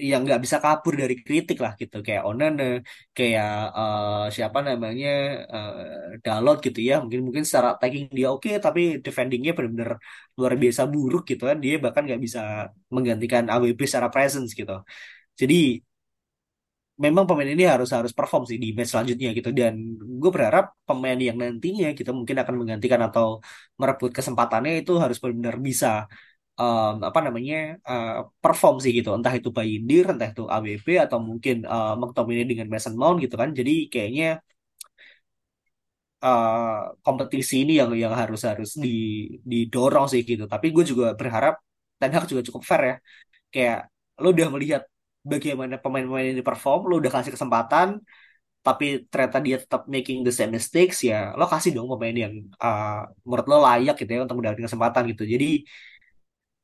yang 0.00 0.24
nggak 0.24 0.40
bisa 0.44 0.56
kabur 0.64 0.94
dari 0.96 1.14
kritik 1.20 1.58
lah 1.64 1.72
gitu. 1.80 1.96
Kayak 2.06 2.22
Onana 2.28 2.64
kayak 3.16 3.50
uh, 3.78 4.24
siapa 4.34 4.58
namanya 4.68 5.08
uh, 5.54 6.16
Dalot 6.24 6.56
gitu 6.66 6.80
ya. 6.88 6.94
Mungkin 7.04 7.20
mungkin 7.26 7.44
secara 7.48 7.76
attacking 7.76 8.08
dia 8.18 8.28
oke 8.34 8.50
tapi 8.66 8.80
defendingnya 9.04 9.52
benar-benar 9.56 9.90
luar 10.40 10.52
biasa 10.62 10.82
buruk 10.92 11.22
gitu 11.30 11.42
kan. 11.50 11.58
Dia 11.64 11.76
bahkan 11.84 12.02
nggak 12.08 12.20
bisa 12.26 12.40
menggantikan 12.94 13.44
AWP 13.52 13.80
secara 13.84 14.08
presence 14.14 14.50
gitu 14.56 14.72
jadi 15.40 15.54
memang 17.04 17.24
pemain 17.28 17.50
ini 17.54 17.64
harus 17.72 17.88
harus 17.96 18.12
perform 18.18 18.42
sih 18.50 18.58
di 18.62 18.68
match 18.76 18.90
selanjutnya 18.92 19.28
gitu. 19.38 19.50
Dan 19.58 19.74
gue 20.20 20.30
berharap 20.36 20.64
pemain 20.88 21.18
yang 21.28 21.36
nantinya 21.42 21.86
kita 21.98 22.10
mungkin 22.18 22.36
akan 22.42 22.54
menggantikan 22.60 23.00
atau 23.08 23.26
merebut 23.80 24.10
kesempatannya 24.16 24.72
itu 24.84 24.92
harus 25.02 25.16
benar-benar 25.22 25.56
bisa 25.68 25.88
um, 26.60 26.92
apa 27.08 27.18
namanya 27.26 27.56
uh, 27.90 28.10
perform 28.42 28.76
sih 28.82 28.92
gitu. 28.98 29.08
Entah 29.16 29.34
itu 29.38 29.48
Bayindir 29.56 30.04
entah 30.12 30.28
itu 30.32 30.42
AWP 30.54 30.86
atau 31.04 31.18
mungkin 31.28 31.54
uh, 31.72 31.92
McTominay 32.00 32.44
dengan 32.52 32.66
Mason 32.72 32.94
Mount 33.00 33.16
gitu 33.24 33.34
kan. 33.42 33.50
Jadi 33.58 33.72
kayaknya 33.92 34.26
uh, 36.24 36.94
kompetisi 37.04 37.54
ini 37.62 37.72
yang 37.80 37.90
yang 38.02 38.14
harus 38.20 38.40
harus 38.48 38.70
di 38.84 38.88
didorong 39.50 40.06
sih 40.12 40.20
gitu. 40.30 40.44
Tapi 40.52 40.66
gue 40.74 40.84
juga 40.90 41.06
berharap 41.20 41.54
Ten 42.00 42.10
Hag 42.14 42.24
juga 42.30 42.42
cukup 42.48 42.62
fair 42.68 42.82
ya. 42.90 42.94
Kayak 43.52 43.78
lo 44.22 44.26
udah 44.34 44.48
melihat 44.54 44.82
bagaimana 45.24 45.76
pemain-pemain 45.76 46.32
ini 46.32 46.42
perform 46.44 46.88
lo 46.88 46.94
udah 47.00 47.12
kasih 47.12 47.32
kesempatan 47.36 48.00
tapi 48.60 49.08
ternyata 49.08 49.38
dia 49.40 49.56
tetap 49.56 49.88
making 49.88 50.20
the 50.20 50.32
same 50.32 50.52
mistakes 50.52 51.00
ya 51.00 51.32
lo 51.36 51.48
kasih 51.48 51.72
dong 51.72 51.88
pemain 51.88 52.12
yang 52.12 52.34
uh, 52.60 53.08
menurut 53.24 53.46
lo 53.48 53.56
layak 53.64 53.96
gitu 53.96 54.10
ya 54.10 54.20
untuk 54.24 54.36
mendapatkan 54.40 54.68
kesempatan 54.68 55.02
gitu 55.16 55.24
jadi 55.24 55.64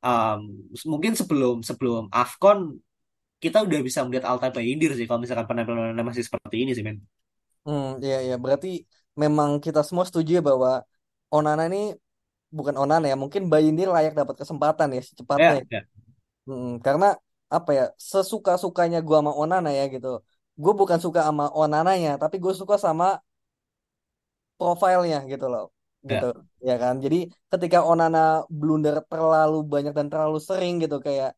um, 0.04 0.40
mungkin 0.84 1.12
sebelum 1.16 1.64
sebelum 1.64 2.12
AFCON 2.12 2.78
kita 3.36 3.62
udah 3.62 3.80
bisa 3.84 4.00
melihat 4.04 4.26
Alta 4.32 4.48
Bayindir 4.48 4.96
sih 4.96 5.04
kalau 5.04 5.20
misalkan 5.20 5.44
penampilannya 5.44 6.00
masih 6.00 6.24
seperti 6.24 6.56
ini 6.64 6.72
sih 6.72 6.84
men. 6.84 7.04
Hmm, 7.68 8.00
iya, 8.00 8.24
iya. 8.24 8.36
Berarti 8.40 8.86
memang 9.12 9.60
kita 9.60 9.84
semua 9.84 10.08
setuju 10.08 10.40
ya 10.40 10.42
bahwa 10.42 10.82
Onana 11.28 11.68
ini 11.68 11.92
bukan 12.48 12.74
Onana 12.80 13.04
ya, 13.12 13.16
mungkin 13.18 13.52
Bayindir 13.52 13.92
layak 13.92 14.16
dapat 14.16 14.40
kesempatan 14.40 14.88
ya 14.96 15.02
secepatnya. 15.04 15.60
Ya, 15.68 15.68
ya. 15.68 15.82
Mm, 16.48 16.80
karena 16.80 17.18
apa 17.56 17.70
ya, 17.78 17.84
sesuka-sukanya 18.12 18.98
gua 19.06 19.18
sama 19.20 19.32
Onana 19.42 19.68
ya 19.78 19.84
gitu. 19.94 20.08
Gue 20.62 20.72
bukan 20.80 20.98
suka 21.04 21.20
sama 21.28 21.44
Onananya, 21.52 22.10
tapi 22.22 22.36
gue 22.44 22.54
suka 22.56 22.76
sama 22.80 23.20
profilnya 24.58 25.16
gitu 25.32 25.46
loh. 25.52 25.64
Gitu. 26.10 26.26
ya. 26.66 26.68
Ya 26.68 26.74
kan? 26.82 26.94
Jadi 27.04 27.16
ketika 27.52 27.78
Onana 27.90 28.18
blunder 28.58 28.96
terlalu 29.10 29.56
banyak 29.72 29.92
dan 29.98 30.06
terlalu 30.12 30.38
sering 30.48 30.72
gitu 30.82 30.96
kayak 31.06 31.30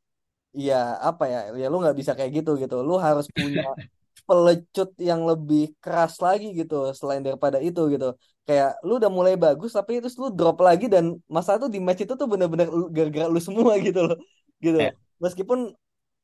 ya 0.67 0.75
apa 1.09 1.25
ya, 1.33 1.39
ya 1.61 1.67
lu 1.73 1.77
nggak 1.83 1.97
bisa 2.01 2.13
kayak 2.19 2.33
gitu 2.39 2.51
gitu. 2.63 2.75
Lu 2.89 2.95
harus 3.07 3.27
punya 3.37 3.63
pelecut 4.29 4.89
yang 5.11 5.23
lebih 5.31 5.61
keras 5.85 6.15
lagi 6.27 6.47
gitu 6.61 6.75
selain 6.99 7.23
daripada 7.27 7.59
itu 7.69 7.81
gitu 7.95 8.07
kayak 8.49 8.69
lu 8.87 8.93
udah 9.01 9.11
mulai 9.19 9.35
bagus 9.45 9.71
tapi 9.79 10.01
terus 10.03 10.17
lu 10.23 10.29
drop 10.39 10.57
lagi 10.69 10.87
dan 10.95 11.05
masa 11.37 11.53
tuh 11.63 11.69
di 11.75 11.79
match 11.87 12.03
itu 12.05 12.15
tuh 12.21 12.29
bener-bener 12.33 12.69
gara-gara 12.97 13.27
lu 13.35 13.41
semua 13.49 13.73
gitu 13.87 14.01
loh 14.09 14.17
gitu 14.65 14.79
Ya. 14.79 14.93
meskipun 15.25 15.59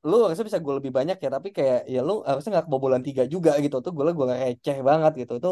lu 0.08 0.14
harusnya 0.24 0.44
bisa 0.48 0.60
gol 0.64 0.76
lebih 0.80 0.92
banyak 0.98 1.16
ya 1.24 1.28
tapi 1.36 1.48
kayak 1.56 1.78
ya 1.94 1.98
lu 2.08 2.12
harusnya 2.28 2.50
nggak 2.54 2.66
kebobolan 2.68 3.02
tiga 3.06 3.22
juga 3.34 3.50
gitu. 3.64 3.76
Tuh 3.84 3.92
gue 3.96 4.04
gue 4.18 4.26
receh 4.32 4.76
banget 4.88 5.12
gitu. 5.20 5.32
Itu 5.40 5.50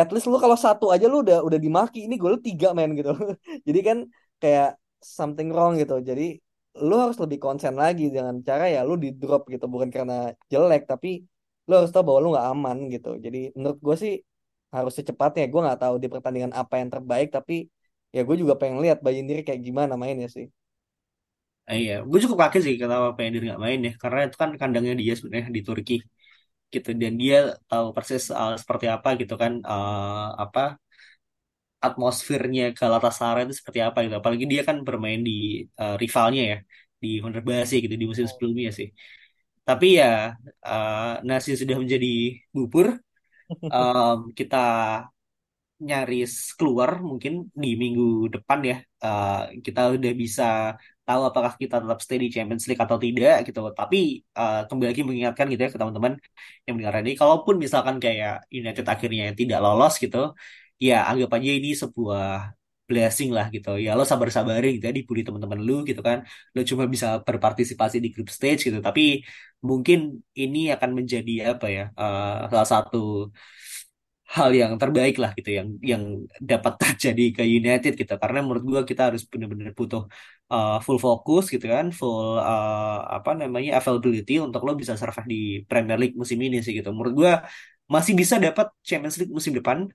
at 0.00 0.08
least 0.14 0.26
lu 0.30 0.38
kalau 0.44 0.58
satu 0.64 0.84
aja 0.94 1.06
lu 1.12 1.16
udah 1.24 1.38
udah 1.48 1.58
dimaki 1.64 1.98
ini 2.06 2.14
gol 2.22 2.34
tiga 2.46 2.68
men 2.78 2.90
gitu. 2.98 3.10
Jadi 3.66 3.78
kan 3.88 3.98
kayak 4.42 4.68
something 5.18 5.48
wrong 5.54 5.72
gitu. 5.80 5.94
Jadi 6.08 6.22
lu 6.86 6.94
harus 7.02 7.18
lebih 7.22 7.38
konsen 7.44 7.74
lagi 7.82 8.02
dengan 8.14 8.34
cara 8.48 8.64
ya 8.74 8.80
lu 8.88 8.94
di 9.04 9.08
drop 9.20 9.42
gitu. 9.52 9.64
Bukan 9.72 9.90
karena 9.96 10.14
jelek 10.52 10.82
tapi 10.90 11.08
lu 11.66 11.72
harus 11.78 11.90
tahu 11.94 12.04
bahwa 12.08 12.18
lu 12.24 12.28
nggak 12.34 12.46
aman 12.52 12.76
gitu. 12.94 13.08
Jadi 13.24 13.38
menurut 13.56 13.78
gue 13.86 13.96
sih 14.02 14.12
harus 14.76 14.92
secepatnya 14.98 15.42
gue 15.52 15.60
nggak 15.64 15.80
tahu 15.82 15.94
di 16.02 16.08
pertandingan 16.12 16.52
apa 16.60 16.74
yang 16.80 16.88
terbaik 16.94 17.28
tapi 17.36 17.54
ya 18.14 18.20
gue 18.26 18.36
juga 18.42 18.54
pengen 18.60 18.78
lihat 18.84 18.98
Bayindir 19.04 19.38
kayak 19.46 19.60
gimana 19.66 19.94
mainnya 20.02 20.28
sih 20.36 20.46
Eh, 21.70 21.78
iya, 21.82 21.92
gue 22.10 22.18
cukup 22.24 22.38
kaget 22.42 22.60
sih 22.66 22.74
kenapa 22.82 23.06
Bayindir 23.16 23.42
nggak 23.46 23.60
main 23.64 23.78
ya, 23.86 23.90
karena 24.02 24.18
itu 24.26 24.36
kan 24.42 24.50
kandangnya 24.60 24.94
dia 25.00 25.12
sebenarnya 25.18 25.48
di 25.58 25.62
Turki 25.68 25.92
gitu 26.74 26.88
dan 27.02 27.12
dia 27.22 27.36
tahu 27.70 27.86
persis 27.96 28.22
uh, 28.40 28.52
seperti 28.62 28.86
apa 28.96 29.08
gitu 29.20 29.34
kan 29.42 29.52
uh, 29.70 30.26
apa 30.44 30.60
atmosfernya 31.86 32.62
Galatasaray 32.78 33.42
itu 33.46 33.54
seperti 33.60 33.80
apa 33.86 33.98
gitu. 34.04 34.14
Apalagi 34.20 34.44
dia 34.52 34.62
kan 34.68 34.76
bermain 34.86 35.20
di 35.28 35.32
uh, 35.80 35.94
rivalnya 36.02 36.42
ya 36.52 36.56
di 37.02 37.08
Fenerbahce 37.24 37.74
gitu 37.84 37.94
di 38.00 38.06
musim 38.10 38.26
sebelumnya 38.32 38.70
sih. 38.78 38.88
Tapi 39.68 39.86
ya 40.00 40.06
uh, 40.68 41.22
nasi 41.28 41.50
sudah 41.60 41.76
menjadi 41.82 42.08
bubur. 42.56 42.88
Um, 43.74 44.18
kita 44.38 44.56
nyaris 45.88 46.32
keluar 46.58 46.90
mungkin 47.10 47.32
di 47.62 47.68
minggu 47.82 48.04
depan 48.34 48.60
ya 48.70 48.76
Eh, 49.04 49.40
kita 49.66 49.80
udah 49.96 50.12
bisa 50.22 50.44
tahu 51.06 51.22
apakah 51.30 51.52
kita 51.62 51.74
tetap 51.82 51.98
stay 52.04 52.18
di 52.24 52.28
Champions 52.34 52.64
League 52.68 52.82
atau 52.86 52.98
tidak 53.04 53.34
gitu 53.46 53.60
tapi 53.78 53.96
eh, 54.38 54.56
kembali 54.68 54.86
lagi 54.90 55.02
mengingatkan 55.08 55.46
gitu 55.52 55.60
ya 55.66 55.70
ke 55.74 55.78
teman-teman 55.80 56.12
yang 56.66 56.72
mendengar 56.76 56.96
ini 57.02 57.12
kalaupun 57.20 57.54
misalkan 57.64 57.96
kayak 58.04 58.32
United 58.58 58.84
akhirnya 58.94 59.24
tidak 59.40 59.58
lolos 59.64 59.92
gitu 60.02 60.18
ya 60.86 60.94
anggap 61.10 61.30
aja 61.36 61.50
ini 61.58 61.68
sebuah 61.82 62.24
blessing 62.90 63.30
lah 63.36 63.46
gitu. 63.54 63.68
Ya 63.84 63.90
lo 63.98 64.02
sabar-sabarin 64.10 64.70
gitu 64.76 64.84
ya 64.90 64.92
teman-teman 65.28 65.60
lu 65.66 65.72
gitu 65.88 66.00
kan. 66.08 66.18
Lo 66.54 66.60
cuma 66.70 66.84
bisa 66.94 67.06
berpartisipasi 67.26 67.96
di 68.04 68.08
group 68.14 68.28
stage 68.36 68.60
gitu. 68.66 68.78
Tapi 68.86 69.02
mungkin 69.68 69.98
ini 70.40 70.58
akan 70.74 70.90
menjadi 70.98 71.32
apa 71.54 71.66
ya 71.76 71.82
eh, 72.00 72.50
salah 72.50 72.68
satu 72.74 72.98
hal 74.36 74.50
yang 74.60 74.72
terbaik 74.80 75.14
lah 75.22 75.30
gitu 75.38 75.50
yang 75.58 75.68
yang 75.90 76.02
dapat 76.38 76.72
terjadi 76.82 77.24
ke 77.36 77.42
United 77.58 77.92
gitu. 78.00 78.12
Karena 78.22 78.38
menurut 78.44 78.64
gua 78.70 78.80
kita 78.90 79.02
harus 79.10 79.22
benar-benar 79.30 79.74
butuh 79.78 80.02
uh, 80.54 80.78
full 80.84 80.98
fokus 81.06 81.44
gitu 81.54 81.66
kan 81.74 81.86
full 81.98 82.38
uh, 82.38 82.98
apa 83.16 83.30
namanya 83.40 83.70
availability 83.78 84.32
untuk 84.46 84.60
lo 84.66 84.72
bisa 84.80 84.94
survive 85.00 85.28
di 85.34 85.40
Premier 85.70 85.98
League 86.00 86.16
musim 86.20 86.38
ini 86.46 86.56
sih 86.64 86.72
gitu. 86.78 86.88
Menurut 86.94 87.14
gua 87.20 87.32
masih 87.94 88.14
bisa 88.20 88.34
dapat 88.46 88.66
Champions 88.88 89.16
League 89.18 89.34
musim 89.34 89.52
depan 89.58 89.90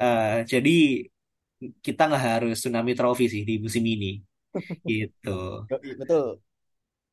Uh, 0.00 0.46
jadi 0.46 1.04
kita 1.84 2.08
nggak 2.08 2.24
harus 2.24 2.56
tsunami 2.62 2.96
trophy 2.96 3.26
sih 3.28 3.42
di 3.44 3.60
musim 3.60 3.84
ini 3.84 4.22
gitu. 4.86 5.66
Betul. 6.00 6.40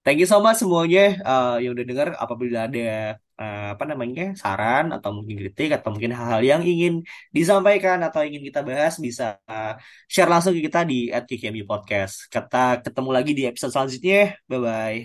Thank 0.05 0.23
you 0.23 0.29
so 0.29 0.39
much 0.39 0.63
semuanya. 0.63 1.19
Uh, 1.25 1.55
yang 1.59 1.75
udah 1.75 1.85
dengar. 1.89 2.07
Apabila 2.15 2.69
ada 2.69 3.19
uh, 3.37 3.77
apa 3.77 3.85
namanya 3.85 4.33
saran 4.33 4.91
atau 4.91 5.13
mungkin 5.13 5.37
kritik 5.37 5.77
atau 5.77 5.93
mungkin 5.93 6.11
hal-hal 6.11 6.41
yang 6.43 6.61
ingin 6.65 7.05
disampaikan 7.29 8.01
atau 8.01 8.25
ingin 8.25 8.41
kita 8.41 8.65
bahas 8.65 8.97
bisa 8.97 9.37
uh, 9.47 9.77
share 10.09 10.27
langsung 10.29 10.57
ke 10.57 10.65
kita 10.67 10.83
di 10.83 11.13
@kkmu 11.13 11.63
podcast. 11.69 12.27
Kita 12.27 12.81
ketemu 12.81 13.09
lagi 13.13 13.31
di 13.37 13.45
episode 13.45 13.71
selanjutnya. 13.71 14.35
Bye 14.49 14.59
bye. 14.59 14.97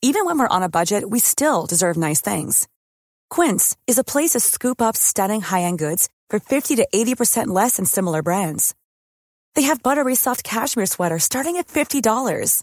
Even 0.00 0.24
when 0.24 0.38
we're 0.38 0.46
on 0.46 0.62
a 0.62 0.70
budget, 0.70 1.02
we 1.10 1.18
still 1.18 1.66
deserve 1.66 1.98
nice 1.98 2.22
things. 2.22 2.70
Quince 3.28 3.76
is 3.86 3.98
a 3.98 4.04
place 4.06 4.30
to 4.30 4.40
scoop 4.40 4.80
up 4.80 4.96
stunning 4.96 5.42
high-end 5.42 5.78
goods 5.78 6.08
for 6.30 6.38
50 6.38 6.76
to 6.76 6.86
80% 6.94 7.48
less 7.48 7.76
than 7.76 7.84
similar 7.84 8.22
brands. 8.22 8.74
They 9.54 9.62
have 9.62 9.82
buttery 9.82 10.14
soft 10.14 10.44
cashmere 10.44 10.86
sweaters 10.86 11.24
starting 11.24 11.56
at 11.56 11.66
$50, 11.66 12.62